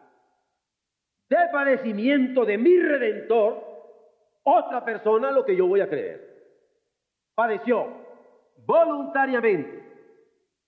de 1.41 1.49
padecimiento 1.53 2.45
de 2.45 2.59
mi 2.59 2.79
redentor, 2.79 3.65
otra 4.43 4.85
persona 4.85 5.31
lo 5.31 5.45
que 5.45 5.57
yo 5.57 5.67
voy 5.67 5.81
a 5.81 5.89
creer. 5.89 6.33
Padeció 7.35 7.87
voluntariamente. 8.67 9.83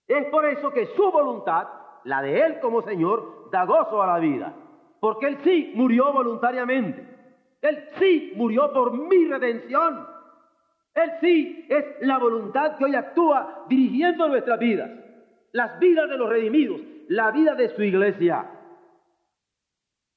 Es 0.07 0.27
por 0.27 0.47
eso 0.47 0.71
que 0.71 0.87
su 0.87 1.11
voluntad, 1.11 1.67
la 2.05 2.23
de 2.23 2.41
Él 2.41 2.61
como 2.61 2.83
Señor, 2.83 3.51
da 3.51 3.65
gozo 3.65 4.03
a 4.03 4.07
la 4.07 4.19
vida. 4.19 4.55
Porque 5.01 5.27
Él 5.27 5.39
sí 5.45 5.73
murió 5.75 6.13
voluntariamente. 6.13 7.07
Él 7.61 7.89
sí 7.99 8.33
murió 8.37 8.73
por 8.73 8.93
mi 8.93 9.27
redención. 9.27 10.07
Él 10.95 11.13
sí 11.21 11.67
es 11.69 11.85
la 12.01 12.19
voluntad 12.19 12.77
que 12.77 12.85
hoy 12.85 12.95
actúa 12.95 13.65
dirigiendo 13.69 14.29
nuestras 14.29 14.59
vidas. 14.59 14.91
Las 15.53 15.79
vidas 15.79 16.09
de 16.09 16.17
los 16.17 16.29
redimidos, 16.29 16.81
la 17.09 17.31
vida 17.31 17.55
de 17.55 17.69
su 17.71 17.83
iglesia. 17.83 18.51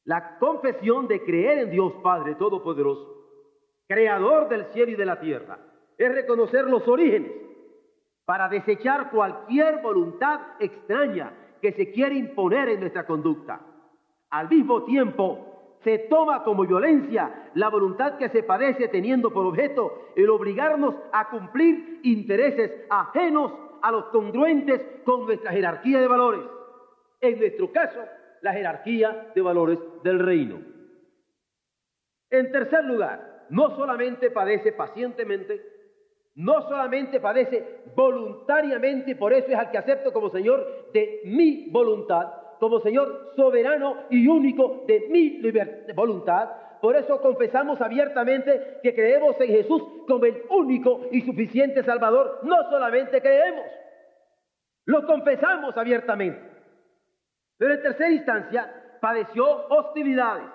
La 0.08 0.38
confesión 0.38 1.06
de 1.10 1.22
creer 1.22 1.60
en 1.60 1.70
Dios 1.70 1.92
Padre 2.02 2.36
Todopoderoso, 2.36 3.26
Creador 3.90 4.48
del 4.48 4.68
cielo 4.68 4.94
y 4.94 4.96
de 4.96 5.06
la 5.06 5.20
tierra, 5.20 5.60
es 5.98 6.10
reconocer 6.14 6.64
los 6.64 6.88
orígenes 6.88 7.34
para 8.24 8.48
desechar 8.48 9.12
cualquier 9.12 9.82
voluntad 9.82 10.40
extraña 10.62 11.34
que 11.62 11.74
se 11.74 11.92
quiere 11.92 12.16
imponer 12.16 12.70
en 12.70 12.80
nuestra 12.80 13.06
conducta. 13.06 13.60
Al 14.30 14.48
mismo 14.48 14.84
tiempo, 14.84 15.76
se 15.84 15.98
toma 16.10 16.46
como 16.46 16.66
violencia 16.66 17.52
la 17.56 17.68
voluntad 17.68 18.18
que 18.18 18.30
se 18.30 18.44
padece 18.44 18.88
teniendo 18.88 19.34
por 19.34 19.46
objeto 19.46 20.12
el 20.16 20.30
obligarnos 20.30 20.96
a 21.12 21.30
cumplir 21.30 22.00
intereses 22.04 22.86
ajenos 22.90 23.52
a 23.82 23.92
los 23.92 24.06
congruentes 24.06 24.82
con 25.04 25.26
nuestra 25.26 25.52
jerarquía 25.52 26.00
de 26.00 26.08
valores. 26.08 26.46
En 27.20 27.40
nuestro 27.40 27.74
caso, 27.74 28.00
la 28.42 28.54
jerarquía 28.54 29.32
de 29.34 29.42
valores 29.42 29.80
del 30.04 30.20
reino. 30.20 30.60
En 32.30 32.52
tercer 32.52 32.84
lugar, 32.86 33.46
no 33.50 33.76
solamente 33.76 34.32
padece 34.32 34.74
pacientemente, 34.74 35.62
no 36.36 36.62
solamente 36.64 37.20
padece 37.20 37.82
voluntariamente, 37.96 39.16
por 39.16 39.34
eso 39.34 39.48
es 39.48 39.58
al 39.58 39.72
que 39.72 39.78
acepto 39.78 40.12
como 40.12 40.30
Señor 40.30 40.92
de 40.94 41.22
mi 41.26 41.70
voluntad, 41.70 42.32
como 42.60 42.80
Señor 42.80 43.34
soberano 43.36 44.04
y 44.10 44.28
único 44.28 44.84
de 44.88 45.08
mi 45.10 45.42
voluntad. 45.96 46.50
Por 46.82 46.96
eso 46.96 47.20
confesamos 47.22 47.82
abiertamente 47.82 48.80
que 48.84 48.94
creemos 48.94 49.40
en 49.42 49.48
Jesús 49.48 49.82
como 50.08 50.26
el 50.26 50.44
único 50.50 51.08
y 51.12 51.22
suficiente 51.22 51.84
Salvador. 51.84 52.42
No 52.44 52.70
solamente 52.70 53.22
creemos, 53.22 53.66
lo 54.86 55.06
confesamos 55.06 55.76
abiertamente. 55.76 56.57
Pero 57.58 57.74
en 57.74 57.82
tercera 57.82 58.12
instancia, 58.12 59.00
padeció 59.02 59.46
hostilidades. 59.70 60.46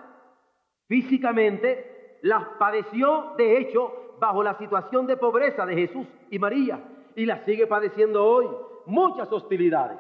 Físicamente, 0.89 2.19
las 2.23 2.45
padeció, 2.59 3.35
de 3.37 3.59
hecho, 3.59 4.17
bajo 4.19 4.43
la 4.43 4.55
situación 4.59 5.07
de 5.07 5.17
pobreza 5.17 5.67
de 5.67 5.75
Jesús 5.75 6.07
y 6.31 6.39
María, 6.39 6.81
y 7.17 7.27
las 7.27 7.45
sigue 7.45 7.67
padeciendo 7.67 8.25
hoy. 8.25 8.47
muchas 8.85 9.31
hostilidades. 9.33 9.97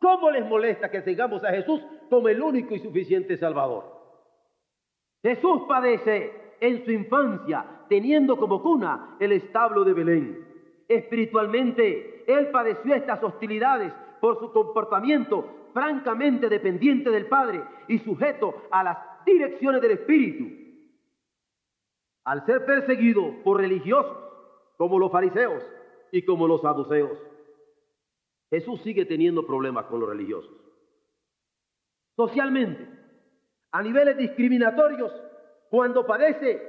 ¿Cómo 0.00 0.28
les 0.32 0.44
molesta 0.44 0.90
que 0.90 1.02
tengamos 1.02 1.44
a 1.44 1.50
Jesús 1.50 1.80
como 2.10 2.28
el 2.28 2.42
único 2.42 2.74
y 2.74 2.80
suficiente 2.80 3.36
Salvador? 3.36 3.84
Jesús 5.22 5.62
padece 5.68 6.32
en 6.60 6.84
su 6.84 6.90
infancia, 6.90 7.64
teniendo 7.88 8.36
como 8.36 8.60
cuna 8.60 9.16
el 9.20 9.32
establo 9.32 9.84
de 9.84 9.92
Belén. 9.92 10.46
Espiritualmente, 10.88 12.24
Él 12.26 12.50
padeció 12.50 12.94
estas 12.94 13.22
hostilidades 13.22 13.92
por 14.20 14.38
su 14.40 14.52
comportamiento 14.52 15.67
francamente 15.78 16.48
dependiente 16.48 17.08
del 17.08 17.26
Padre 17.26 17.62
y 17.86 18.00
sujeto 18.00 18.64
a 18.72 18.82
las 18.82 18.98
direcciones 19.24 19.80
del 19.80 19.92
Espíritu. 19.92 20.44
Al 22.24 22.44
ser 22.46 22.66
perseguido 22.66 23.44
por 23.44 23.60
religiosos 23.60 24.16
como 24.76 24.98
los 24.98 25.12
fariseos 25.12 25.62
y 26.10 26.22
como 26.22 26.48
los 26.48 26.62
saduceos, 26.62 27.16
Jesús 28.50 28.80
sigue 28.82 29.04
teniendo 29.04 29.46
problemas 29.46 29.84
con 29.84 30.00
los 30.00 30.08
religiosos. 30.08 30.50
Socialmente, 32.16 32.84
a 33.70 33.80
niveles 33.80 34.16
discriminatorios, 34.16 35.12
cuando 35.70 36.04
padece 36.04 36.60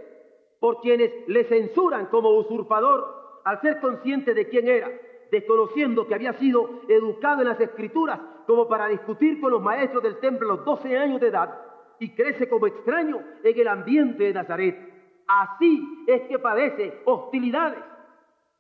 por 0.60 0.82
quienes 0.82 1.28
le 1.28 1.46
censuran 1.46 2.06
como 2.08 2.30
usurpador 2.38 3.42
al 3.44 3.60
ser 3.62 3.80
consciente 3.80 4.36
de 4.36 4.48
quién 4.50 4.68
era, 4.68 4.92
desconociendo 5.31 6.07
que 6.07 6.15
había 6.15 6.33
sido 6.33 6.81
educado 6.88 7.41
en 7.41 7.50
las 7.50 7.59
escrituras 7.59 8.19
como 8.48 8.67
para 8.67 8.88
discutir 8.88 9.39
con 9.39 9.51
los 9.51 9.62
maestros 9.62 10.01
del 10.03 10.19
templo 10.19 10.51
a 10.51 10.55
los 10.55 10.65
12 10.65 10.98
años 10.98 11.21
de 11.21 11.27
edad 11.27 11.53
y 12.00 12.15
crece 12.15 12.48
como 12.50 12.67
extraño 12.67 13.19
en 13.43 13.59
el 13.59 13.67
ambiente 13.67 14.24
de 14.24 14.33
Nazaret. 14.33 14.89
Así 15.27 16.05
es 16.07 16.24
que 16.24 16.39
padece 16.39 17.01
hostilidades, 17.05 17.83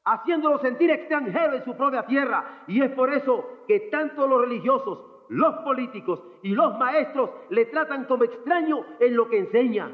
haciéndolo 0.05 0.59
sentir 0.59 0.91
extranjero 0.91 1.53
en 1.53 1.65
su 1.65 1.75
propia 1.75 2.05
tierra. 2.05 2.63
Y 2.67 2.81
es 2.81 2.91
por 2.91 3.11
eso 3.11 3.63
que 3.67 3.79
tanto 3.91 4.27
los 4.27 4.41
religiosos, 4.41 4.99
los 5.29 5.55
políticos 5.63 6.21
y 6.43 6.49
los 6.49 6.77
maestros 6.77 7.31
le 7.49 7.65
tratan 7.65 8.05
como 8.05 8.25
extraño 8.25 8.85
en 8.99 9.15
lo 9.15 9.29
que 9.29 9.39
enseña. 9.39 9.91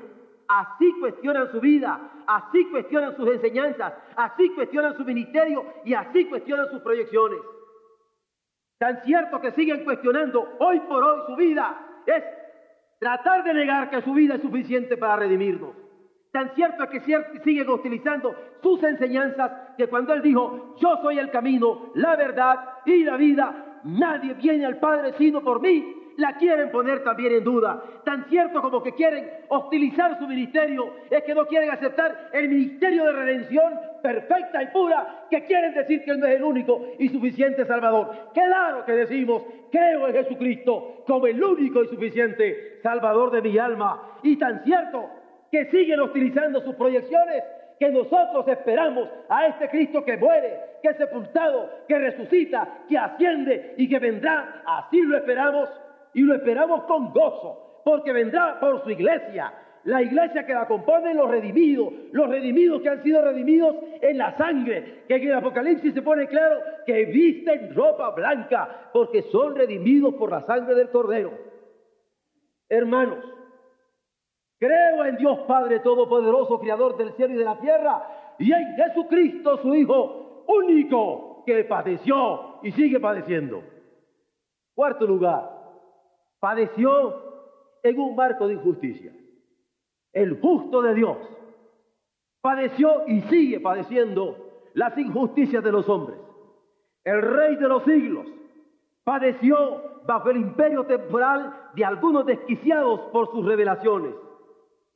Así 0.48 0.94
cuestionan 1.00 1.52
su 1.52 1.60
vida, 1.60 2.00
así 2.28 2.66
cuestionan 2.70 3.16
sus 3.16 3.28
enseñanzas, 3.30 3.94
así 4.16 4.50
cuestionan 4.52 4.96
su 4.96 5.04
ministerio 5.04 5.66
y 5.84 5.94
así 5.94 6.26
cuestionan 6.26 6.70
sus 6.70 6.82
proyecciones. 6.82 7.40
Tan 8.78 9.02
cierto 9.04 9.40
que 9.42 9.52
siguen 9.52 9.84
cuestionando 9.84 10.58
hoy 10.60 10.80
por 10.82 11.04
hoy 11.04 11.22
su 11.28 11.36
vida 11.36 11.78
es 12.06 12.24
tratar 13.00 13.44
de 13.44 13.54
negar 13.54 13.90
que 13.90 14.02
su 14.02 14.14
vida 14.14 14.36
es 14.36 14.42
suficiente 14.42 14.98
para 14.98 15.16
redimirnos. 15.18 15.76
Tan 16.32 16.54
cierto 16.54 16.84
es 16.84 16.90
que 16.90 17.40
siguen 17.44 17.70
utilizando 17.70 18.36
sus 18.62 18.84
enseñanzas 18.84 19.52
que 19.78 19.88
cuando 19.88 20.14
Él 20.14 20.22
dijo, 20.22 20.76
yo 20.78 20.98
soy 21.02 21.18
el 21.18 21.32
camino, 21.32 21.92
la 21.96 22.18
verdad 22.18 22.82
y 22.86 23.04
la 23.04 23.16
vida, 23.16 23.80
nadie 23.86 24.34
viene 24.34 24.66
al 24.66 24.78
Padre 24.78 25.14
sino 25.18 25.42
por 25.42 25.62
mí, 25.62 26.05
la 26.18 26.38
quieren 26.38 26.72
poner 26.72 27.04
también 27.04 27.34
en 27.34 27.44
duda. 27.44 27.84
Tan 28.04 28.26
cierto 28.26 28.62
como 28.62 28.82
que 28.82 28.94
quieren 28.94 29.30
hostilizar 29.50 30.18
su 30.18 30.28
ministerio, 30.28 30.94
es 31.10 31.24
que 31.24 31.36
no 31.36 31.46
quieren 31.46 31.72
aceptar 31.72 32.30
el 32.34 32.50
ministerio 32.50 33.06
de 33.06 33.12
redención 33.14 33.74
perfecta 34.02 34.64
y 34.64 34.68
pura, 34.68 35.26
que 35.30 35.46
quieren 35.46 35.74
decir 35.74 36.04
que 36.04 36.12
Él 36.12 36.20
no 36.20 36.28
es 36.28 36.36
el 36.36 36.44
único 36.44 36.82
y 37.00 37.10
suficiente 37.10 37.66
Salvador. 37.66 38.32
Claro 38.34 38.86
que 38.86 38.94
decimos, 38.94 39.44
creo 39.72 40.08
en 40.08 40.14
Jesucristo 40.14 41.04
como 41.08 41.28
el 41.28 41.44
único 41.44 41.84
y 41.84 41.88
suficiente 41.88 42.80
Salvador 42.82 43.32
de 43.32 43.42
mi 43.42 43.58
alma. 43.58 44.20
Y 44.24 44.38
tan 44.38 44.64
cierto 44.64 45.10
que 45.52 45.66
siguen 45.66 46.00
hostilizando 46.00 46.62
sus 46.62 46.76
proyecciones, 46.76 47.44
que 47.80 47.90
nosotros 47.90 48.48
esperamos 48.48 49.10
a 49.28 49.48
este 49.48 49.70
Cristo 49.70 50.04
que 50.06 50.18
muere, 50.18 50.60
que 50.82 50.90
es 50.90 50.98
sepultado, 50.98 51.70
que 51.88 51.98
resucita, 51.98 52.68
que 52.88 52.98
asciende 52.98 53.74
y 53.78 53.90
que 53.90 54.00
vendrá. 54.00 54.62
Así 54.66 55.02
lo 55.02 55.18
esperamos 55.18 55.70
y 56.16 56.22
lo 56.22 56.34
esperamos 56.34 56.86
con 56.86 57.12
gozo, 57.12 57.82
porque 57.84 58.14
vendrá 58.14 58.58
por 58.60 58.84
su 58.84 58.90
iglesia, 58.90 59.54
la 59.84 60.02
iglesia 60.02 60.46
que 60.46 60.54
la 60.54 60.66
componen 60.66 61.18
los 61.18 61.30
redimidos, 61.30 61.94
los 62.12 62.30
redimidos 62.30 62.82
que 62.82 62.90
han 62.90 63.04
sido 63.04 63.22
redimidos 63.22 63.76
en 64.02 64.18
la 64.18 64.36
sangre, 64.38 65.04
que 65.08 65.16
en 65.16 65.24
el 65.28 65.34
Apocalipsis 65.34 65.94
se 65.94 66.02
pone 66.02 66.26
claro 66.28 66.60
que 66.86 67.06
visten 67.06 67.76
ropa 67.76 68.10
blanca, 68.12 68.90
porque 68.94 69.24
son 69.24 69.56
redimidos 69.56 70.16
por 70.16 70.32
la 70.32 70.42
sangre 70.46 70.74
del 70.74 70.90
Cordero. 70.90 71.32
Hermanos, 72.70 73.20
creo 74.58 75.06
en 75.06 75.18
Dios 75.18 75.40
Padre 75.48 75.82
Todopoderoso, 75.82 76.60
Creador 76.60 76.98
del 76.98 77.14
cielo 77.14 77.36
y 77.36 77.38
de 77.38 77.46
la 77.46 77.60
tierra, 77.60 78.36
y 78.40 78.52
en 78.54 78.76
Jesucristo, 78.76 79.58
su 79.58 79.76
Hijo 79.76 80.46
único, 80.48 81.44
que 81.46 81.64
padeció 81.66 82.60
y 82.64 82.72
sigue 82.72 83.00
padeciendo. 83.00 83.62
Cuarto 84.74 85.06
lugar, 85.06 85.55
padeció 86.46 87.24
en 87.82 88.00
un 88.00 88.16
marco 88.16 88.48
de 88.48 88.54
injusticia. 88.54 89.12
El 90.14 90.40
justo 90.40 90.84
de 90.84 90.94
Dios 90.94 91.18
padeció 92.40 93.08
y 93.08 93.22
sigue 93.22 93.60
padeciendo 93.60 94.70
las 94.76 94.96
injusticias 94.96 95.64
de 95.64 95.72
los 95.72 95.90
hombres. 95.90 96.20
El 97.04 97.24
rey 97.24 97.56
de 97.56 97.68
los 97.68 97.84
siglos 97.84 98.28
padeció 99.04 100.04
bajo 100.06 100.30
el 100.30 100.38
imperio 100.38 100.84
temporal 100.84 101.72
de 101.74 101.84
algunos 101.84 102.28
desquiciados 102.28 103.00
por 103.12 103.32
sus 103.32 103.44
revelaciones. 103.44 104.14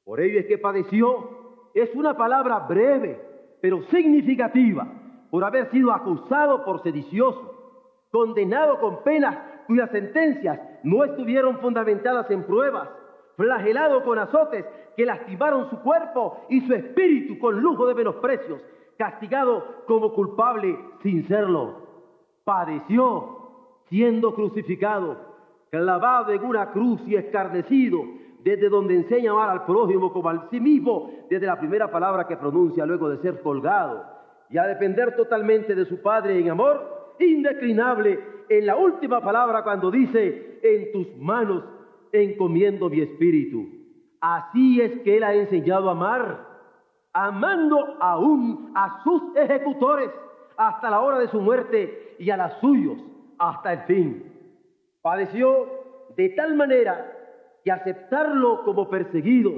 Por 0.04 0.20
ello 0.20 0.42
es 0.42 0.46
que 0.46 0.60
padeció, 0.60 1.72
es 1.74 1.90
una 1.96 2.16
palabra 2.16 2.60
breve, 2.60 3.20
pero 3.60 3.82
significativa, 3.90 4.88
por 5.32 5.44
haber 5.44 5.72
sido 5.72 5.92
acusado 5.94 6.64
por 6.64 6.84
sedicioso, 6.84 8.06
condenado 8.12 8.80
con 8.80 9.02
penas 9.02 9.49
cuyas 9.70 9.92
sentencias 9.92 10.60
no 10.82 11.04
estuvieron 11.04 11.60
fundamentadas 11.60 12.32
en 12.32 12.42
pruebas, 12.42 12.90
flagelado 13.38 14.04
con 14.04 14.18
azotes 14.18 14.66
que 14.98 15.06
lastimaron 15.06 15.70
su 15.70 15.80
cuerpo 15.82 16.44
y 16.50 16.62
su 16.62 16.74
espíritu 16.74 17.38
con 17.38 17.62
lujo 17.62 17.86
de 17.86 17.94
menosprecios, 17.94 18.60
castigado 18.98 19.84
como 19.86 20.12
culpable 20.12 20.76
sin 21.04 21.28
serlo. 21.28 21.88
Padeció 22.44 23.52
siendo 23.90 24.34
crucificado, 24.34 25.18
clavado 25.70 26.32
en 26.32 26.44
una 26.44 26.72
cruz 26.72 27.00
y 27.06 27.16
escarnecido, 27.16 28.00
desde 28.44 28.70
donde 28.70 28.96
enseña 28.96 29.30
a 29.30 29.34
amar 29.36 29.50
al 29.52 29.66
prójimo 29.66 30.12
como 30.12 30.30
a 30.30 30.50
sí 30.50 30.60
mismo, 30.60 31.12
desde 31.30 31.46
la 31.46 31.60
primera 31.60 31.92
palabra 31.92 32.26
que 32.26 32.38
pronuncia 32.38 32.88
luego 32.88 33.08
de 33.08 33.22
ser 33.22 33.40
colgado, 33.44 34.04
y 34.50 34.58
a 34.58 34.64
depender 34.64 35.16
totalmente 35.16 35.76
de 35.76 35.86
su 35.86 36.02
Padre 36.02 36.40
en 36.40 36.50
amor 36.50 36.99
indeclinable 37.20 38.20
en 38.50 38.66
la 38.66 38.76
última 38.76 39.22
palabra 39.22 39.64
cuando 39.64 39.92
dice, 39.92 40.60
en 40.64 40.92
tus 40.92 41.16
manos 41.18 41.64
encomiendo 42.12 42.90
mi 42.90 43.02
espíritu. 43.02 43.68
Así 44.20 44.82
es 44.82 45.00
que 45.02 45.18
Él 45.18 45.24
ha 45.24 45.34
enseñado 45.34 45.90
a 45.90 45.94
amar, 45.94 46.48
amando 47.14 47.98
aún 48.02 48.72
a 48.76 49.02
sus 49.04 49.36
ejecutores 49.36 50.10
hasta 50.58 50.90
la 50.90 51.02
hora 51.02 51.20
de 51.20 51.30
su 51.30 51.40
muerte 51.40 52.16
y 52.20 52.30
a 52.30 52.38
los 52.38 52.54
suyos 52.60 52.98
hasta 53.38 53.74
el 53.74 53.80
fin. 53.82 54.24
Padeció 55.02 55.68
de 56.18 56.30
tal 56.30 56.56
manera 56.56 57.16
que 57.64 57.72
aceptarlo 57.72 58.64
como 58.64 58.90
perseguido 58.90 59.54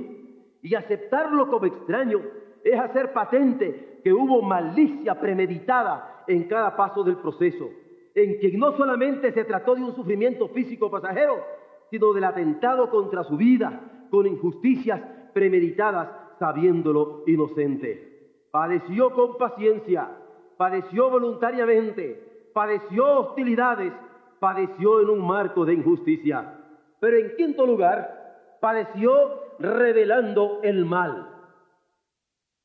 y 0.61 0.75
aceptarlo 0.75 1.49
como 1.49 1.65
extraño 1.65 2.19
es 2.63 2.79
hacer 2.79 3.13
patente 3.13 3.99
que 4.03 4.13
hubo 4.13 4.41
malicia 4.43 5.19
premeditada 5.19 6.10
en 6.27 6.47
cada 6.47 6.75
paso 6.75 7.03
del 7.03 7.17
proceso 7.17 7.69
en 8.13 8.39
que 8.39 8.57
no 8.57 8.75
solamente 8.75 9.31
se 9.31 9.45
trató 9.45 9.75
de 9.75 9.83
un 9.83 9.95
sufrimiento 9.95 10.49
físico 10.49 10.89
pasajero, 10.89 11.43
sino 11.89 12.13
del 12.13 12.23
atentado 12.23 12.89
contra 12.89 13.23
su 13.23 13.37
vida 13.37 14.07
con 14.09 14.27
injusticias 14.27 15.01
premeditadas, 15.33 16.09
sabiéndolo 16.39 17.23
inocente. 17.27 18.47
Padeció 18.51 19.11
con 19.11 19.37
paciencia, 19.37 20.09
padeció 20.57 21.09
voluntariamente, 21.09 22.49
padeció 22.53 23.19
hostilidades, 23.19 23.93
padeció 24.39 25.01
en 25.01 25.09
un 25.09 25.25
marco 25.25 25.65
de 25.65 25.73
injusticia. 25.73 26.57
Pero 26.99 27.17
en 27.17 27.35
quinto 27.37 27.65
lugar, 27.65 28.57
padeció 28.59 29.41
revelando 29.59 30.59
el 30.63 30.85
mal. 30.85 31.29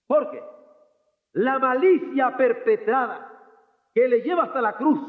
¿Por 0.07 0.31
qué? 0.31 0.43
La 1.33 1.59
malicia 1.59 2.37
perpetrada 2.37 3.36
que 3.97 4.07
le 4.07 4.21
lleva 4.21 4.43
hasta 4.43 4.61
la 4.61 4.75
cruz 4.75 5.01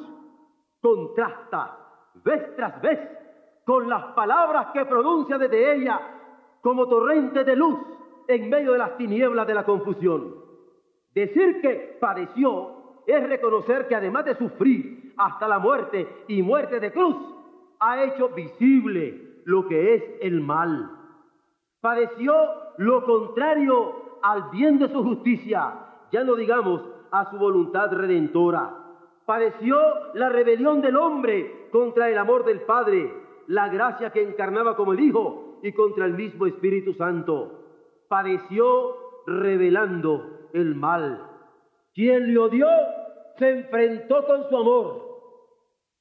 contrasta 0.79 1.77
vez 2.23 2.55
tras 2.55 2.81
vez 2.81 2.97
con 3.65 3.89
las 3.89 4.13
palabras 4.13 4.67
que 4.73 4.85
pronuncia 4.85 5.37
desde 5.37 5.75
ella 5.75 5.99
como 6.61 6.87
torrente 6.87 7.43
de 7.43 7.57
luz 7.57 7.77
en 8.29 8.49
medio 8.49 8.71
de 8.71 8.77
las 8.77 8.95
tinieblas 8.95 9.45
de 9.45 9.55
la 9.55 9.65
confusión. 9.65 10.35
Decir 11.13 11.59
que 11.59 11.97
padeció 11.99 13.01
es 13.05 13.27
reconocer 13.27 13.89
que 13.89 13.95
además 13.95 14.23
de 14.23 14.37
sufrir 14.37 15.13
hasta 15.17 15.49
la 15.49 15.59
muerte 15.59 16.23
y 16.29 16.41
muerte 16.41 16.79
de 16.79 16.93
cruz, 16.93 17.17
ha 17.81 18.01
hecho 18.05 18.29
visible 18.29 19.41
lo 19.43 19.67
que 19.67 19.95
es 19.95 20.03
el 20.21 20.39
mal. 20.39 20.91
Padeció 21.81 22.33
lo 22.77 23.03
contrario 23.03 24.19
al 24.21 24.49
bien 24.51 24.79
de 24.79 24.87
su 24.87 25.03
justicia, 25.03 25.73
ya 26.09 26.23
no 26.23 26.35
digamos 26.35 26.96
a 27.11 27.29
su 27.29 27.37
voluntad 27.37 27.91
redentora 27.91 28.87
padeció 29.27 29.77
la 30.13 30.29
rebelión 30.29 30.81
del 30.81 30.95
hombre 30.95 31.67
contra 31.69 32.09
el 32.09 32.17
amor 32.17 32.45
del 32.45 32.61
Padre, 32.61 33.11
la 33.47 33.67
gracia 33.67 34.09
que 34.09 34.23
encarnaba 34.23 34.77
como 34.77 34.93
el 34.93 35.01
Hijo 35.01 35.59
y 35.61 35.73
contra 35.73 36.05
el 36.05 36.13
mismo 36.13 36.47
Espíritu 36.47 36.93
Santo. 36.93 38.05
Padeció 38.07 38.95
revelando 39.27 40.49
el 40.53 40.75
mal. 40.75 41.29
Quien 41.93 42.33
le 42.33 42.39
odió 42.39 42.67
se 43.37 43.49
enfrentó 43.49 44.25
con 44.25 44.47
su 44.47 44.55
amor, 44.55 45.03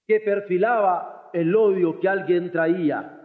que 0.06 0.20
perfilaba 0.20 1.30
el 1.32 1.54
odio 1.54 1.98
que 1.98 2.08
alguien 2.08 2.52
traía. 2.52 3.24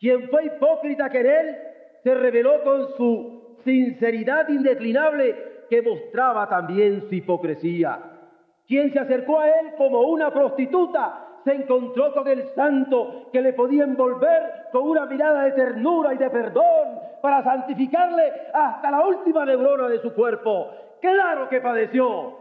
Quien 0.00 0.30
fue 0.30 0.46
hipócrita 0.46 1.10
que 1.10 1.20
en 1.20 1.26
él 1.26 1.56
se 2.02 2.14
reveló 2.14 2.62
con 2.64 2.96
su 2.96 3.58
sinceridad 3.62 4.48
indeclinable 4.48 5.53
que 5.74 5.82
mostraba 5.82 6.48
también 6.48 7.08
su 7.08 7.14
hipocresía. 7.16 7.98
Quien 8.64 8.92
se 8.92 9.00
acercó 9.00 9.40
a 9.40 9.48
él 9.48 9.74
como 9.76 10.02
una 10.02 10.32
prostituta 10.32 11.40
se 11.42 11.52
encontró 11.52 12.14
con 12.14 12.28
el 12.28 12.48
santo 12.54 13.28
que 13.32 13.42
le 13.42 13.54
podía 13.54 13.82
envolver 13.82 14.68
con 14.70 14.88
una 14.88 15.04
mirada 15.06 15.42
de 15.42 15.52
ternura 15.52 16.14
y 16.14 16.18
de 16.18 16.30
perdón 16.30 17.00
para 17.20 17.42
santificarle 17.42 18.22
hasta 18.52 18.88
la 18.88 19.04
última 19.04 19.44
neurona 19.44 19.88
de 19.88 20.00
su 20.00 20.14
cuerpo. 20.14 20.70
Claro 21.00 21.48
que 21.48 21.60
padeció 21.60 22.38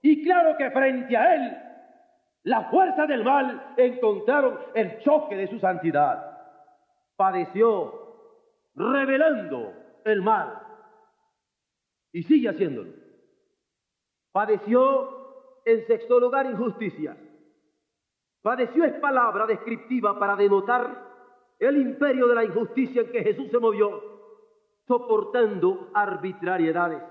y 0.00 0.22
claro 0.22 0.56
que 0.56 0.70
frente 0.70 1.16
a 1.16 1.34
él 1.34 1.58
la 2.44 2.70
fuerza 2.70 3.06
del 3.06 3.24
mal 3.24 3.74
encontraron 3.76 4.56
el 4.74 5.00
choque 5.00 5.34
de 5.34 5.48
su 5.48 5.58
santidad. 5.58 6.38
Padeció 7.16 7.92
revelando 8.76 9.72
el 10.04 10.22
mal 10.22 10.67
y 12.12 12.22
sigue 12.22 12.48
haciéndolo. 12.48 12.92
Padeció 14.32 15.62
en 15.64 15.86
sexto 15.86 16.20
lugar 16.20 16.46
injusticia. 16.46 17.16
Padeció 18.42 18.84
es 18.84 18.94
palabra 18.94 19.46
descriptiva 19.46 20.18
para 20.18 20.36
denotar 20.36 21.08
el 21.58 21.76
imperio 21.76 22.28
de 22.28 22.34
la 22.34 22.44
injusticia 22.44 23.02
en 23.02 23.10
que 23.10 23.22
Jesús 23.22 23.50
se 23.50 23.58
movió, 23.58 24.00
soportando 24.86 25.90
arbitrariedades. 25.92 27.02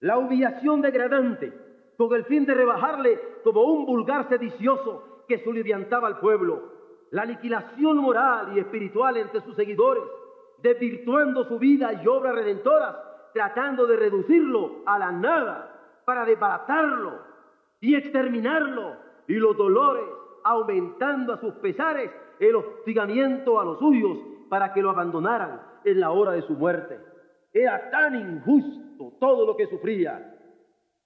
La 0.00 0.18
humillación 0.18 0.82
degradante 0.82 1.52
con 1.96 2.12
el 2.14 2.24
fin 2.24 2.44
de 2.44 2.54
rebajarle 2.54 3.20
como 3.42 3.62
un 3.62 3.86
vulgar 3.86 4.28
sedicioso 4.28 5.24
que 5.26 5.42
soliviantaba 5.42 6.08
al 6.08 6.20
pueblo, 6.20 6.72
la 7.10 7.22
aniquilación 7.22 7.96
moral 7.98 8.56
y 8.56 8.60
espiritual 8.60 9.16
entre 9.16 9.40
sus 9.40 9.56
seguidores, 9.56 10.04
desvirtuando 10.58 11.44
su 11.44 11.58
vida 11.58 12.02
y 12.02 12.06
obras 12.06 12.34
redentoras, 12.34 12.96
tratando 13.34 13.86
de 13.86 13.96
reducirlo 13.96 14.82
a 14.86 14.98
la 14.98 15.12
nada 15.12 16.00
para 16.06 16.24
desbaratarlo 16.24 17.18
y 17.80 17.96
exterminarlo, 17.96 18.96
y 19.26 19.34
los 19.34 19.56
dolores 19.56 20.04
aumentando 20.44 21.32
a 21.32 21.40
sus 21.40 21.54
pesares 21.54 22.10
el 22.38 22.54
hostigamiento 22.54 23.58
a 23.60 23.64
los 23.64 23.78
suyos 23.78 24.18
para 24.48 24.72
que 24.72 24.82
lo 24.82 24.90
abandonaran 24.90 25.60
en 25.84 26.00
la 26.00 26.10
hora 26.12 26.32
de 26.32 26.42
su 26.42 26.52
muerte. 26.54 26.98
Era 27.52 27.90
tan 27.90 28.14
injusto 28.14 29.14
todo 29.18 29.46
lo 29.46 29.56
que 29.56 29.66
sufría 29.66 30.38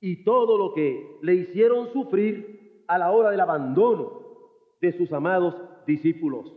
y 0.00 0.22
todo 0.24 0.58
lo 0.58 0.74
que 0.74 1.18
le 1.22 1.34
hicieron 1.34 1.92
sufrir 1.92 2.84
a 2.88 2.98
la 2.98 3.10
hora 3.10 3.30
del 3.30 3.40
abandono 3.40 4.22
de 4.80 4.92
sus 4.92 5.12
amados 5.12 5.54
discípulos. 5.86 6.52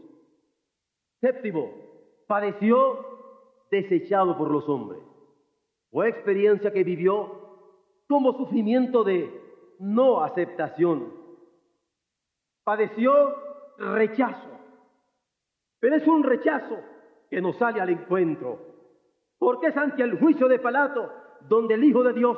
Séptimo, 1.21 1.71
padeció 2.27 3.05
desechado 3.69 4.37
por 4.37 4.51
los 4.51 4.67
hombres. 4.67 5.10
Fue 5.91 6.07
experiencia 6.07 6.71
que 6.71 6.83
vivió 6.83 7.41
como 8.07 8.33
sufrimiento 8.33 9.03
de 9.03 9.29
no 9.79 10.23
aceptación. 10.23 11.13
Padeció 12.63 13.35
rechazo, 13.77 14.49
pero 15.79 15.95
es 15.95 16.07
un 16.07 16.23
rechazo 16.23 16.77
que 17.29 17.41
no 17.41 17.53
sale 17.53 17.81
al 17.81 17.89
encuentro, 17.89 18.59
porque 19.37 19.67
es 19.67 19.77
ante 19.77 20.03
el 20.03 20.19
juicio 20.19 20.47
de 20.47 20.59
Palato 20.59 21.11
donde 21.47 21.73
el 21.73 21.83
Hijo 21.83 22.03
de 22.03 22.13
Dios 22.13 22.37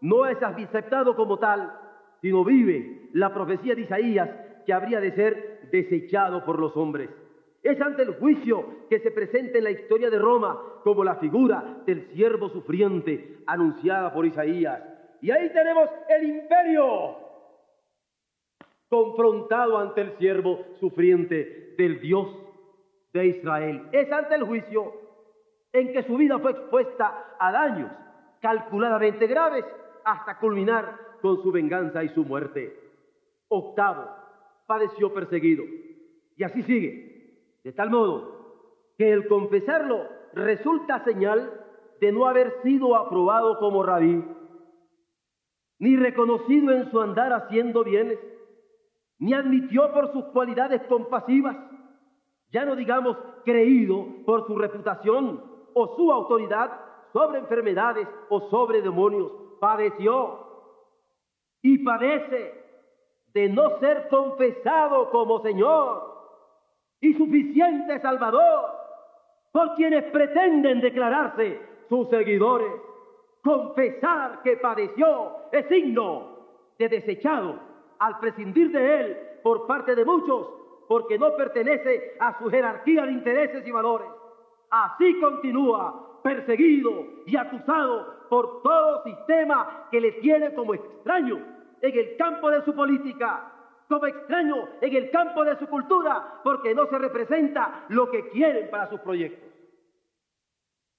no 0.00 0.26
es 0.26 0.42
aceptado 0.42 1.14
como 1.14 1.38
tal, 1.38 1.72
sino 2.20 2.44
vive 2.44 3.10
la 3.12 3.32
profecía 3.32 3.74
de 3.74 3.82
Isaías 3.82 4.28
que 4.66 4.72
habría 4.72 5.00
de 5.00 5.12
ser 5.12 5.70
desechado 5.70 6.44
por 6.44 6.58
los 6.58 6.76
hombres. 6.76 7.10
Es 7.62 7.80
ante 7.80 8.02
el 8.02 8.14
juicio 8.14 8.86
que 8.88 9.00
se 9.00 9.10
presenta 9.10 9.58
en 9.58 9.64
la 9.64 9.70
historia 9.70 10.10
de 10.10 10.18
Roma 10.18 10.58
como 10.82 11.04
la 11.04 11.16
figura 11.16 11.82
del 11.86 12.06
siervo 12.12 12.48
sufriente 12.48 13.42
anunciada 13.46 14.12
por 14.12 14.24
Isaías. 14.24 14.82
Y 15.20 15.30
ahí 15.30 15.50
tenemos 15.52 15.90
el 16.08 16.28
imperio 16.28 17.16
confrontado 18.88 19.78
ante 19.78 20.00
el 20.00 20.16
siervo 20.18 20.64
sufriente 20.80 21.74
del 21.76 22.00
Dios 22.00 22.28
de 23.12 23.26
Israel. 23.26 23.88
Es 23.92 24.10
ante 24.10 24.34
el 24.34 24.44
juicio 24.44 24.92
en 25.72 25.92
que 25.92 26.02
su 26.04 26.16
vida 26.16 26.38
fue 26.38 26.52
expuesta 26.52 27.36
a 27.38 27.52
daños 27.52 27.90
calculadamente 28.40 29.26
graves 29.26 29.64
hasta 30.04 30.38
culminar 30.38 30.98
con 31.20 31.42
su 31.42 31.52
venganza 31.52 32.02
y 32.02 32.08
su 32.08 32.24
muerte. 32.24 32.74
Octavo, 33.48 34.08
padeció 34.66 35.12
perseguido. 35.12 35.64
Y 36.36 36.42
así 36.42 36.62
sigue, 36.62 37.09
de 37.64 37.72
tal 37.72 37.90
modo 37.90 38.40
que 38.96 39.12
el 39.12 39.28
confesarlo 39.28 40.06
resulta 40.34 41.04
señal 41.04 41.66
de 42.00 42.12
no 42.12 42.26
haber 42.26 42.62
sido 42.62 42.96
aprobado 42.96 43.58
como 43.58 43.82
rabí, 43.82 44.24
ni 45.78 45.96
reconocido 45.96 46.72
en 46.72 46.90
su 46.90 47.00
andar 47.00 47.32
haciendo 47.32 47.84
bienes, 47.84 48.18
ni 49.18 49.34
admitió 49.34 49.92
por 49.92 50.12
sus 50.12 50.24
cualidades 50.26 50.82
compasivas, 50.88 51.56
ya 52.52 52.64
no 52.64 52.74
digamos 52.76 53.16
creído 53.44 54.06
por 54.24 54.46
su 54.46 54.56
reputación 54.56 55.42
o 55.74 55.96
su 55.96 56.10
autoridad 56.10 56.70
sobre 57.12 57.38
enfermedades 57.38 58.08
o 58.28 58.48
sobre 58.50 58.82
demonios, 58.82 59.30
padeció 59.60 60.46
y 61.62 61.78
padece 61.84 62.54
de 63.34 63.48
no 63.48 63.78
ser 63.78 64.08
confesado 64.08 65.10
como 65.10 65.40
Señor 65.42 66.19
y 67.00 67.14
suficiente 67.14 68.00
Salvador 68.00 68.70
por 69.52 69.74
quienes 69.74 70.04
pretenden 70.12 70.80
declararse 70.80 71.60
sus 71.88 72.08
seguidores. 72.08 72.72
Confesar 73.42 74.42
que 74.42 74.58
padeció 74.58 75.48
es 75.50 75.66
signo 75.68 76.36
de 76.78 76.88
desechado 76.88 77.58
al 77.98 78.18
prescindir 78.18 78.70
de 78.70 79.00
él 79.00 79.16
por 79.42 79.66
parte 79.66 79.94
de 79.94 80.04
muchos 80.04 80.48
porque 80.88 81.18
no 81.18 81.36
pertenece 81.36 82.16
a 82.18 82.38
su 82.38 82.50
jerarquía 82.50 83.06
de 83.06 83.12
intereses 83.12 83.66
y 83.66 83.70
valores. 83.70 84.08
Así 84.70 85.20
continúa 85.20 86.20
perseguido 86.22 87.06
y 87.26 87.36
acusado 87.36 88.26
por 88.28 88.62
todo 88.62 89.02
sistema 89.04 89.86
que 89.90 90.00
le 90.00 90.12
tiene 90.12 90.54
como 90.54 90.74
extraño 90.74 91.38
en 91.80 91.98
el 91.98 92.16
campo 92.16 92.50
de 92.50 92.64
su 92.64 92.74
política, 92.74 93.49
como 93.90 94.06
extraño 94.06 94.68
en 94.80 94.96
el 94.96 95.10
campo 95.10 95.44
de 95.44 95.58
su 95.58 95.66
cultura, 95.66 96.40
porque 96.42 96.74
no 96.74 96.86
se 96.86 96.96
representa 96.96 97.86
lo 97.88 98.10
que 98.10 98.30
quieren 98.30 98.70
para 98.70 98.88
sus 98.88 99.00
proyectos. 99.00 99.50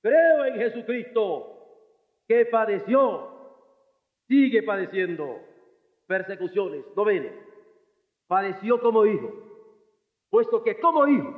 Creo 0.02 0.46
en 0.46 0.56
Jesucristo 0.56 1.48
que 2.28 2.46
padeció, 2.46 3.30
sigue 4.28 4.62
padeciendo 4.62 5.40
persecuciones. 6.06 6.84
Noveno, 6.96 7.30
padeció 8.28 8.80
como 8.82 9.06
hijo, 9.06 9.32
puesto 10.30 10.62
que 10.62 10.80
como 10.80 11.08
hijo 11.08 11.34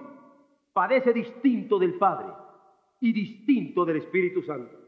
padece 0.74 1.14
distinto 1.14 1.78
del 1.78 1.94
Padre 2.00 2.34
y 3.00 3.14
distinto 3.14 3.86
del 3.86 3.98
Espíritu 3.98 4.42
Santo 4.42 4.84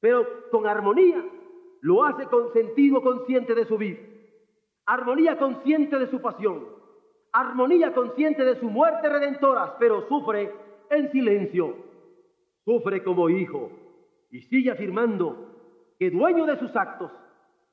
pero 0.00 0.48
con 0.50 0.66
armonía. 0.66 1.24
Lo 1.80 2.04
hace 2.04 2.26
con 2.26 2.52
sentido 2.52 3.00
consciente 3.02 3.54
de 3.54 3.64
su 3.64 3.78
vida, 3.78 3.98
armonía 4.88 5.36
consciente 5.36 5.98
de 5.98 6.06
su 6.06 6.18
pasión, 6.22 6.66
armonía 7.32 7.92
consciente 7.92 8.42
de 8.42 8.58
su 8.58 8.70
muerte 8.70 9.06
redentora, 9.06 9.76
pero 9.78 10.08
sufre 10.08 10.50
en 10.88 11.12
silencio, 11.12 11.76
sufre 12.64 13.04
como 13.04 13.28
hijo 13.28 13.70
y 14.30 14.40
sigue 14.40 14.70
afirmando 14.70 15.94
que 15.98 16.10
dueño 16.10 16.46
de 16.46 16.58
sus 16.58 16.74
actos, 16.74 17.12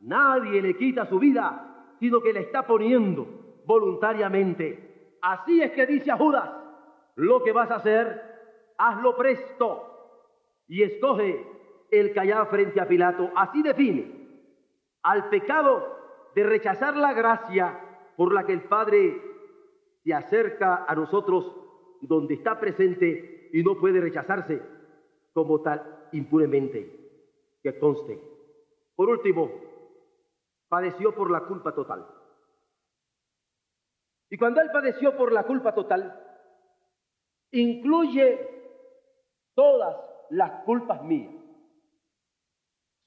nadie 0.01 0.62
le 0.62 0.75
quita 0.75 1.06
su 1.06 1.17
vida, 1.17 1.95
sino 2.01 2.19
que 2.19 2.34
le 2.34 2.41
está 2.41 2.67
poniendo 2.67 3.25
voluntariamente. 3.65 5.17
Así 5.21 5.62
es 5.62 5.71
que 5.71 5.86
dice 5.86 6.12
a 6.12 6.17
Judas, 6.17 6.51
lo 7.15 7.41
que 7.43 7.54
vas 7.54 7.71
a 7.71 7.75
hacer, 7.75 8.21
hazlo 8.78 9.15
presto 9.15 10.17
y 10.67 10.84
escoge 10.84 11.47
el 11.91 12.13
callar 12.13 12.49
frente 12.49 12.82
a 12.82 12.89
Pilato. 12.89 13.32
Así 13.38 13.62
define 13.63 14.12
al 15.01 15.30
pecado 15.30 15.94
de 16.35 16.43
rechazar 16.43 16.97
la 16.97 17.13
gracia 17.13 17.79
por 18.17 18.33
la 18.33 18.45
que 18.45 18.53
el 18.53 18.63
Padre 18.63 19.21
se 20.03 20.13
acerca 20.13 20.85
a 20.87 20.93
nosotros 20.93 21.55
donde 22.01 22.35
está 22.35 22.59
presente 22.59 23.49
y 23.53 23.63
no 23.63 23.79
puede 23.79 24.01
rechazarse 24.01 24.61
como 25.33 25.61
tal 25.61 26.07
impunemente, 26.11 27.57
que 27.63 27.79
conste. 27.79 28.19
Por 28.95 29.09
último, 29.09 29.49
padeció 30.67 31.15
por 31.15 31.31
la 31.31 31.41
culpa 31.41 31.73
total. 31.73 32.05
Y 34.29 34.37
cuando 34.37 34.61
Él 34.61 34.69
padeció 34.71 35.15
por 35.15 35.31
la 35.31 35.43
culpa 35.43 35.73
total, 35.73 36.21
incluye 37.51 38.49
todas 39.53 39.95
las 40.31 40.63
culpas 40.63 41.01
mías. 41.03 41.33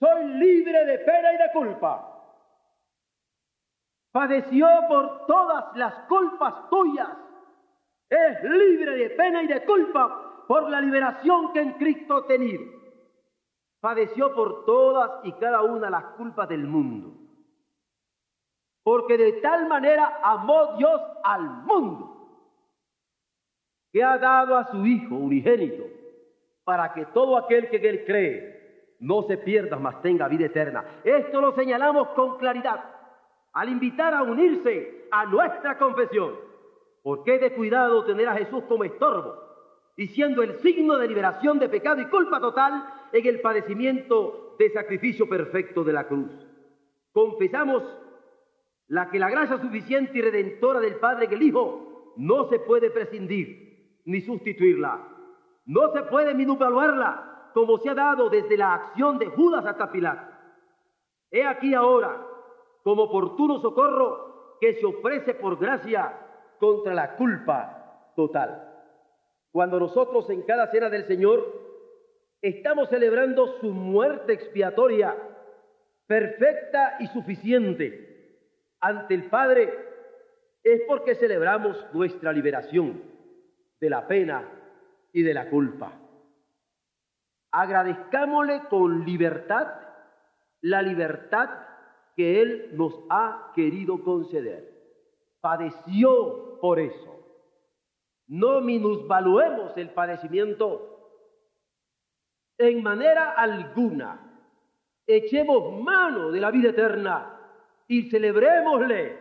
Soy 0.00 0.24
libre 0.24 0.84
de 0.86 0.98
pena 1.00 1.32
y 1.34 1.36
de 1.36 1.52
culpa. 1.52 2.17
Padeció 4.18 4.66
por 4.88 5.26
todas 5.28 5.76
las 5.76 5.94
culpas 6.09 6.68
tuyas. 6.70 7.09
Es 8.11 8.42
libre 8.42 8.96
de 8.96 9.11
pena 9.11 9.44
y 9.44 9.46
de 9.46 9.64
culpa 9.64 10.44
por 10.48 10.68
la 10.68 10.81
liberación 10.81 11.52
que 11.52 11.61
en 11.61 11.74
Cristo 11.74 12.16
ha 12.16 12.26
tenido. 12.26 12.64
Padeció 13.78 14.35
por 14.35 14.64
todas 14.64 15.24
y 15.24 15.31
cada 15.35 15.62
una 15.62 15.88
las 15.88 16.02
culpas 16.16 16.48
del 16.48 16.66
mundo. 16.66 17.12
Porque 18.83 19.16
de 19.16 19.35
tal 19.35 19.68
manera 19.68 20.18
amó 20.20 20.74
Dios 20.76 21.00
al 21.22 21.42
mundo 21.62 22.16
que 23.92 24.02
ha 24.02 24.18
dado 24.18 24.57
a 24.57 24.64
su 24.72 24.85
Hijo 24.85 25.14
unigénito 25.14 25.85
para 26.64 26.92
que 26.92 27.07
todo 27.07 27.37
aquel 27.37 27.70
que 27.70 27.76
él 27.76 28.04
cree 28.04 28.96
no 28.98 29.22
se 29.28 29.38
pierda, 29.38 29.76
mas 29.76 30.02
tenga 30.02 30.26
vida 30.26 30.46
eterna. 30.46 31.02
Esto 31.04 31.40
lo 31.40 31.52
señalamos 31.52 32.09
con 32.16 32.37
claridad 32.38 32.97
al 33.52 33.68
invitar 33.68 34.14
a 34.14 34.22
unirse 34.22 35.06
a 35.11 35.26
nuestra 35.26 35.78
confesión. 35.78 36.34
Porque 37.02 37.37
es 37.37 37.40
de 37.40 37.54
cuidado 37.54 38.04
tener 38.04 38.28
a 38.28 38.34
Jesús 38.34 38.64
como 38.68 38.84
estorbo 38.84 39.37
y 39.96 40.06
siendo 40.08 40.42
el 40.42 40.58
signo 40.61 40.96
de 40.96 41.08
liberación 41.08 41.58
de 41.58 41.68
pecado 41.68 42.00
y 42.00 42.06
culpa 42.06 42.40
total 42.40 42.84
en 43.12 43.26
el 43.26 43.40
padecimiento 43.40 44.54
de 44.58 44.70
sacrificio 44.70 45.28
perfecto 45.28 45.82
de 45.84 45.92
la 45.92 46.06
cruz. 46.06 46.30
Confesamos 47.12 47.82
la 48.87 49.11
que 49.11 49.18
la 49.18 49.30
gracia 49.30 49.58
suficiente 49.58 50.18
y 50.18 50.22
redentora 50.22 50.80
del 50.80 50.96
Padre 50.96 51.26
en 51.26 51.32
el 51.32 51.42
Hijo 51.42 52.14
no 52.16 52.48
se 52.48 52.58
puede 52.61 52.90
prescindir 52.90 54.00
ni 54.04 54.20
sustituirla. 54.20 55.06
No 55.66 55.92
se 55.92 56.02
puede 56.04 56.34
minuvaluarla 56.34 57.50
como 57.52 57.78
se 57.78 57.90
ha 57.90 57.94
dado 57.94 58.30
desde 58.30 58.56
la 58.56 58.74
acción 58.74 59.18
de 59.18 59.26
Judas 59.26 59.66
hasta 59.66 59.90
Pilato. 59.90 60.32
He 61.30 61.44
aquí 61.44 61.74
ahora, 61.74 62.24
como 62.88 63.03
oportuno 63.03 63.61
socorro 63.61 64.57
que 64.62 64.72
se 64.81 64.87
ofrece 64.87 65.35
por 65.35 65.59
gracia 65.59 66.11
contra 66.59 66.94
la 66.94 67.16
culpa 67.16 68.12
total. 68.16 68.66
Cuando 69.53 69.79
nosotros 69.79 70.31
en 70.31 70.40
cada 70.44 70.70
cena 70.70 70.88
del 70.88 71.07
Señor 71.07 71.53
estamos 72.40 72.88
celebrando 72.88 73.59
su 73.61 73.72
muerte 73.74 74.33
expiatoria, 74.33 75.14
perfecta 76.07 76.96
y 77.01 77.09
suficiente 77.09 78.38
ante 78.81 79.12
el 79.12 79.29
Padre, 79.29 79.70
es 80.64 80.81
porque 80.88 81.14
celebramos 81.16 81.77
nuestra 81.92 82.33
liberación 82.33 83.03
de 83.79 83.90
la 83.90 84.09
pena 84.09 84.48
y 85.12 85.22
de 85.22 85.35
la 85.35 85.51
culpa. 85.51 85.92
Agradezcámosle 87.51 88.62
con 88.70 89.05
libertad 89.05 89.74
la 90.62 90.81
libertad 90.81 91.67
que 92.18 92.42
Él 92.42 92.70
nos 92.72 92.98
ha 93.09 93.52
querido 93.54 94.02
conceder. 94.02 94.76
Padeció 95.40 96.59
por 96.61 96.81
eso. 96.81 97.14
No 98.26 98.61
minusvaluemos 98.61 99.76
el 99.76 99.90
padecimiento 99.90 100.98
en 102.59 102.83
manera 102.83 103.31
alguna. 103.31 104.42
Echemos 105.07 105.81
mano 105.81 106.33
de 106.33 106.40
la 106.40 106.50
vida 106.50 106.70
eterna 106.70 107.38
y 107.87 108.11
celebrémosle 108.11 109.16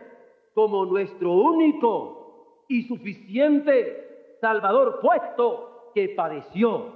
como 0.52 0.84
nuestro 0.84 1.34
único 1.34 2.64
y 2.68 2.82
suficiente 2.82 4.36
Salvador 4.40 4.98
puesto 5.00 5.92
que 5.94 6.08
padeció 6.08 6.94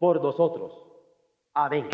por 0.00 0.20
nosotros. 0.20 0.72
Amén. 1.54 1.86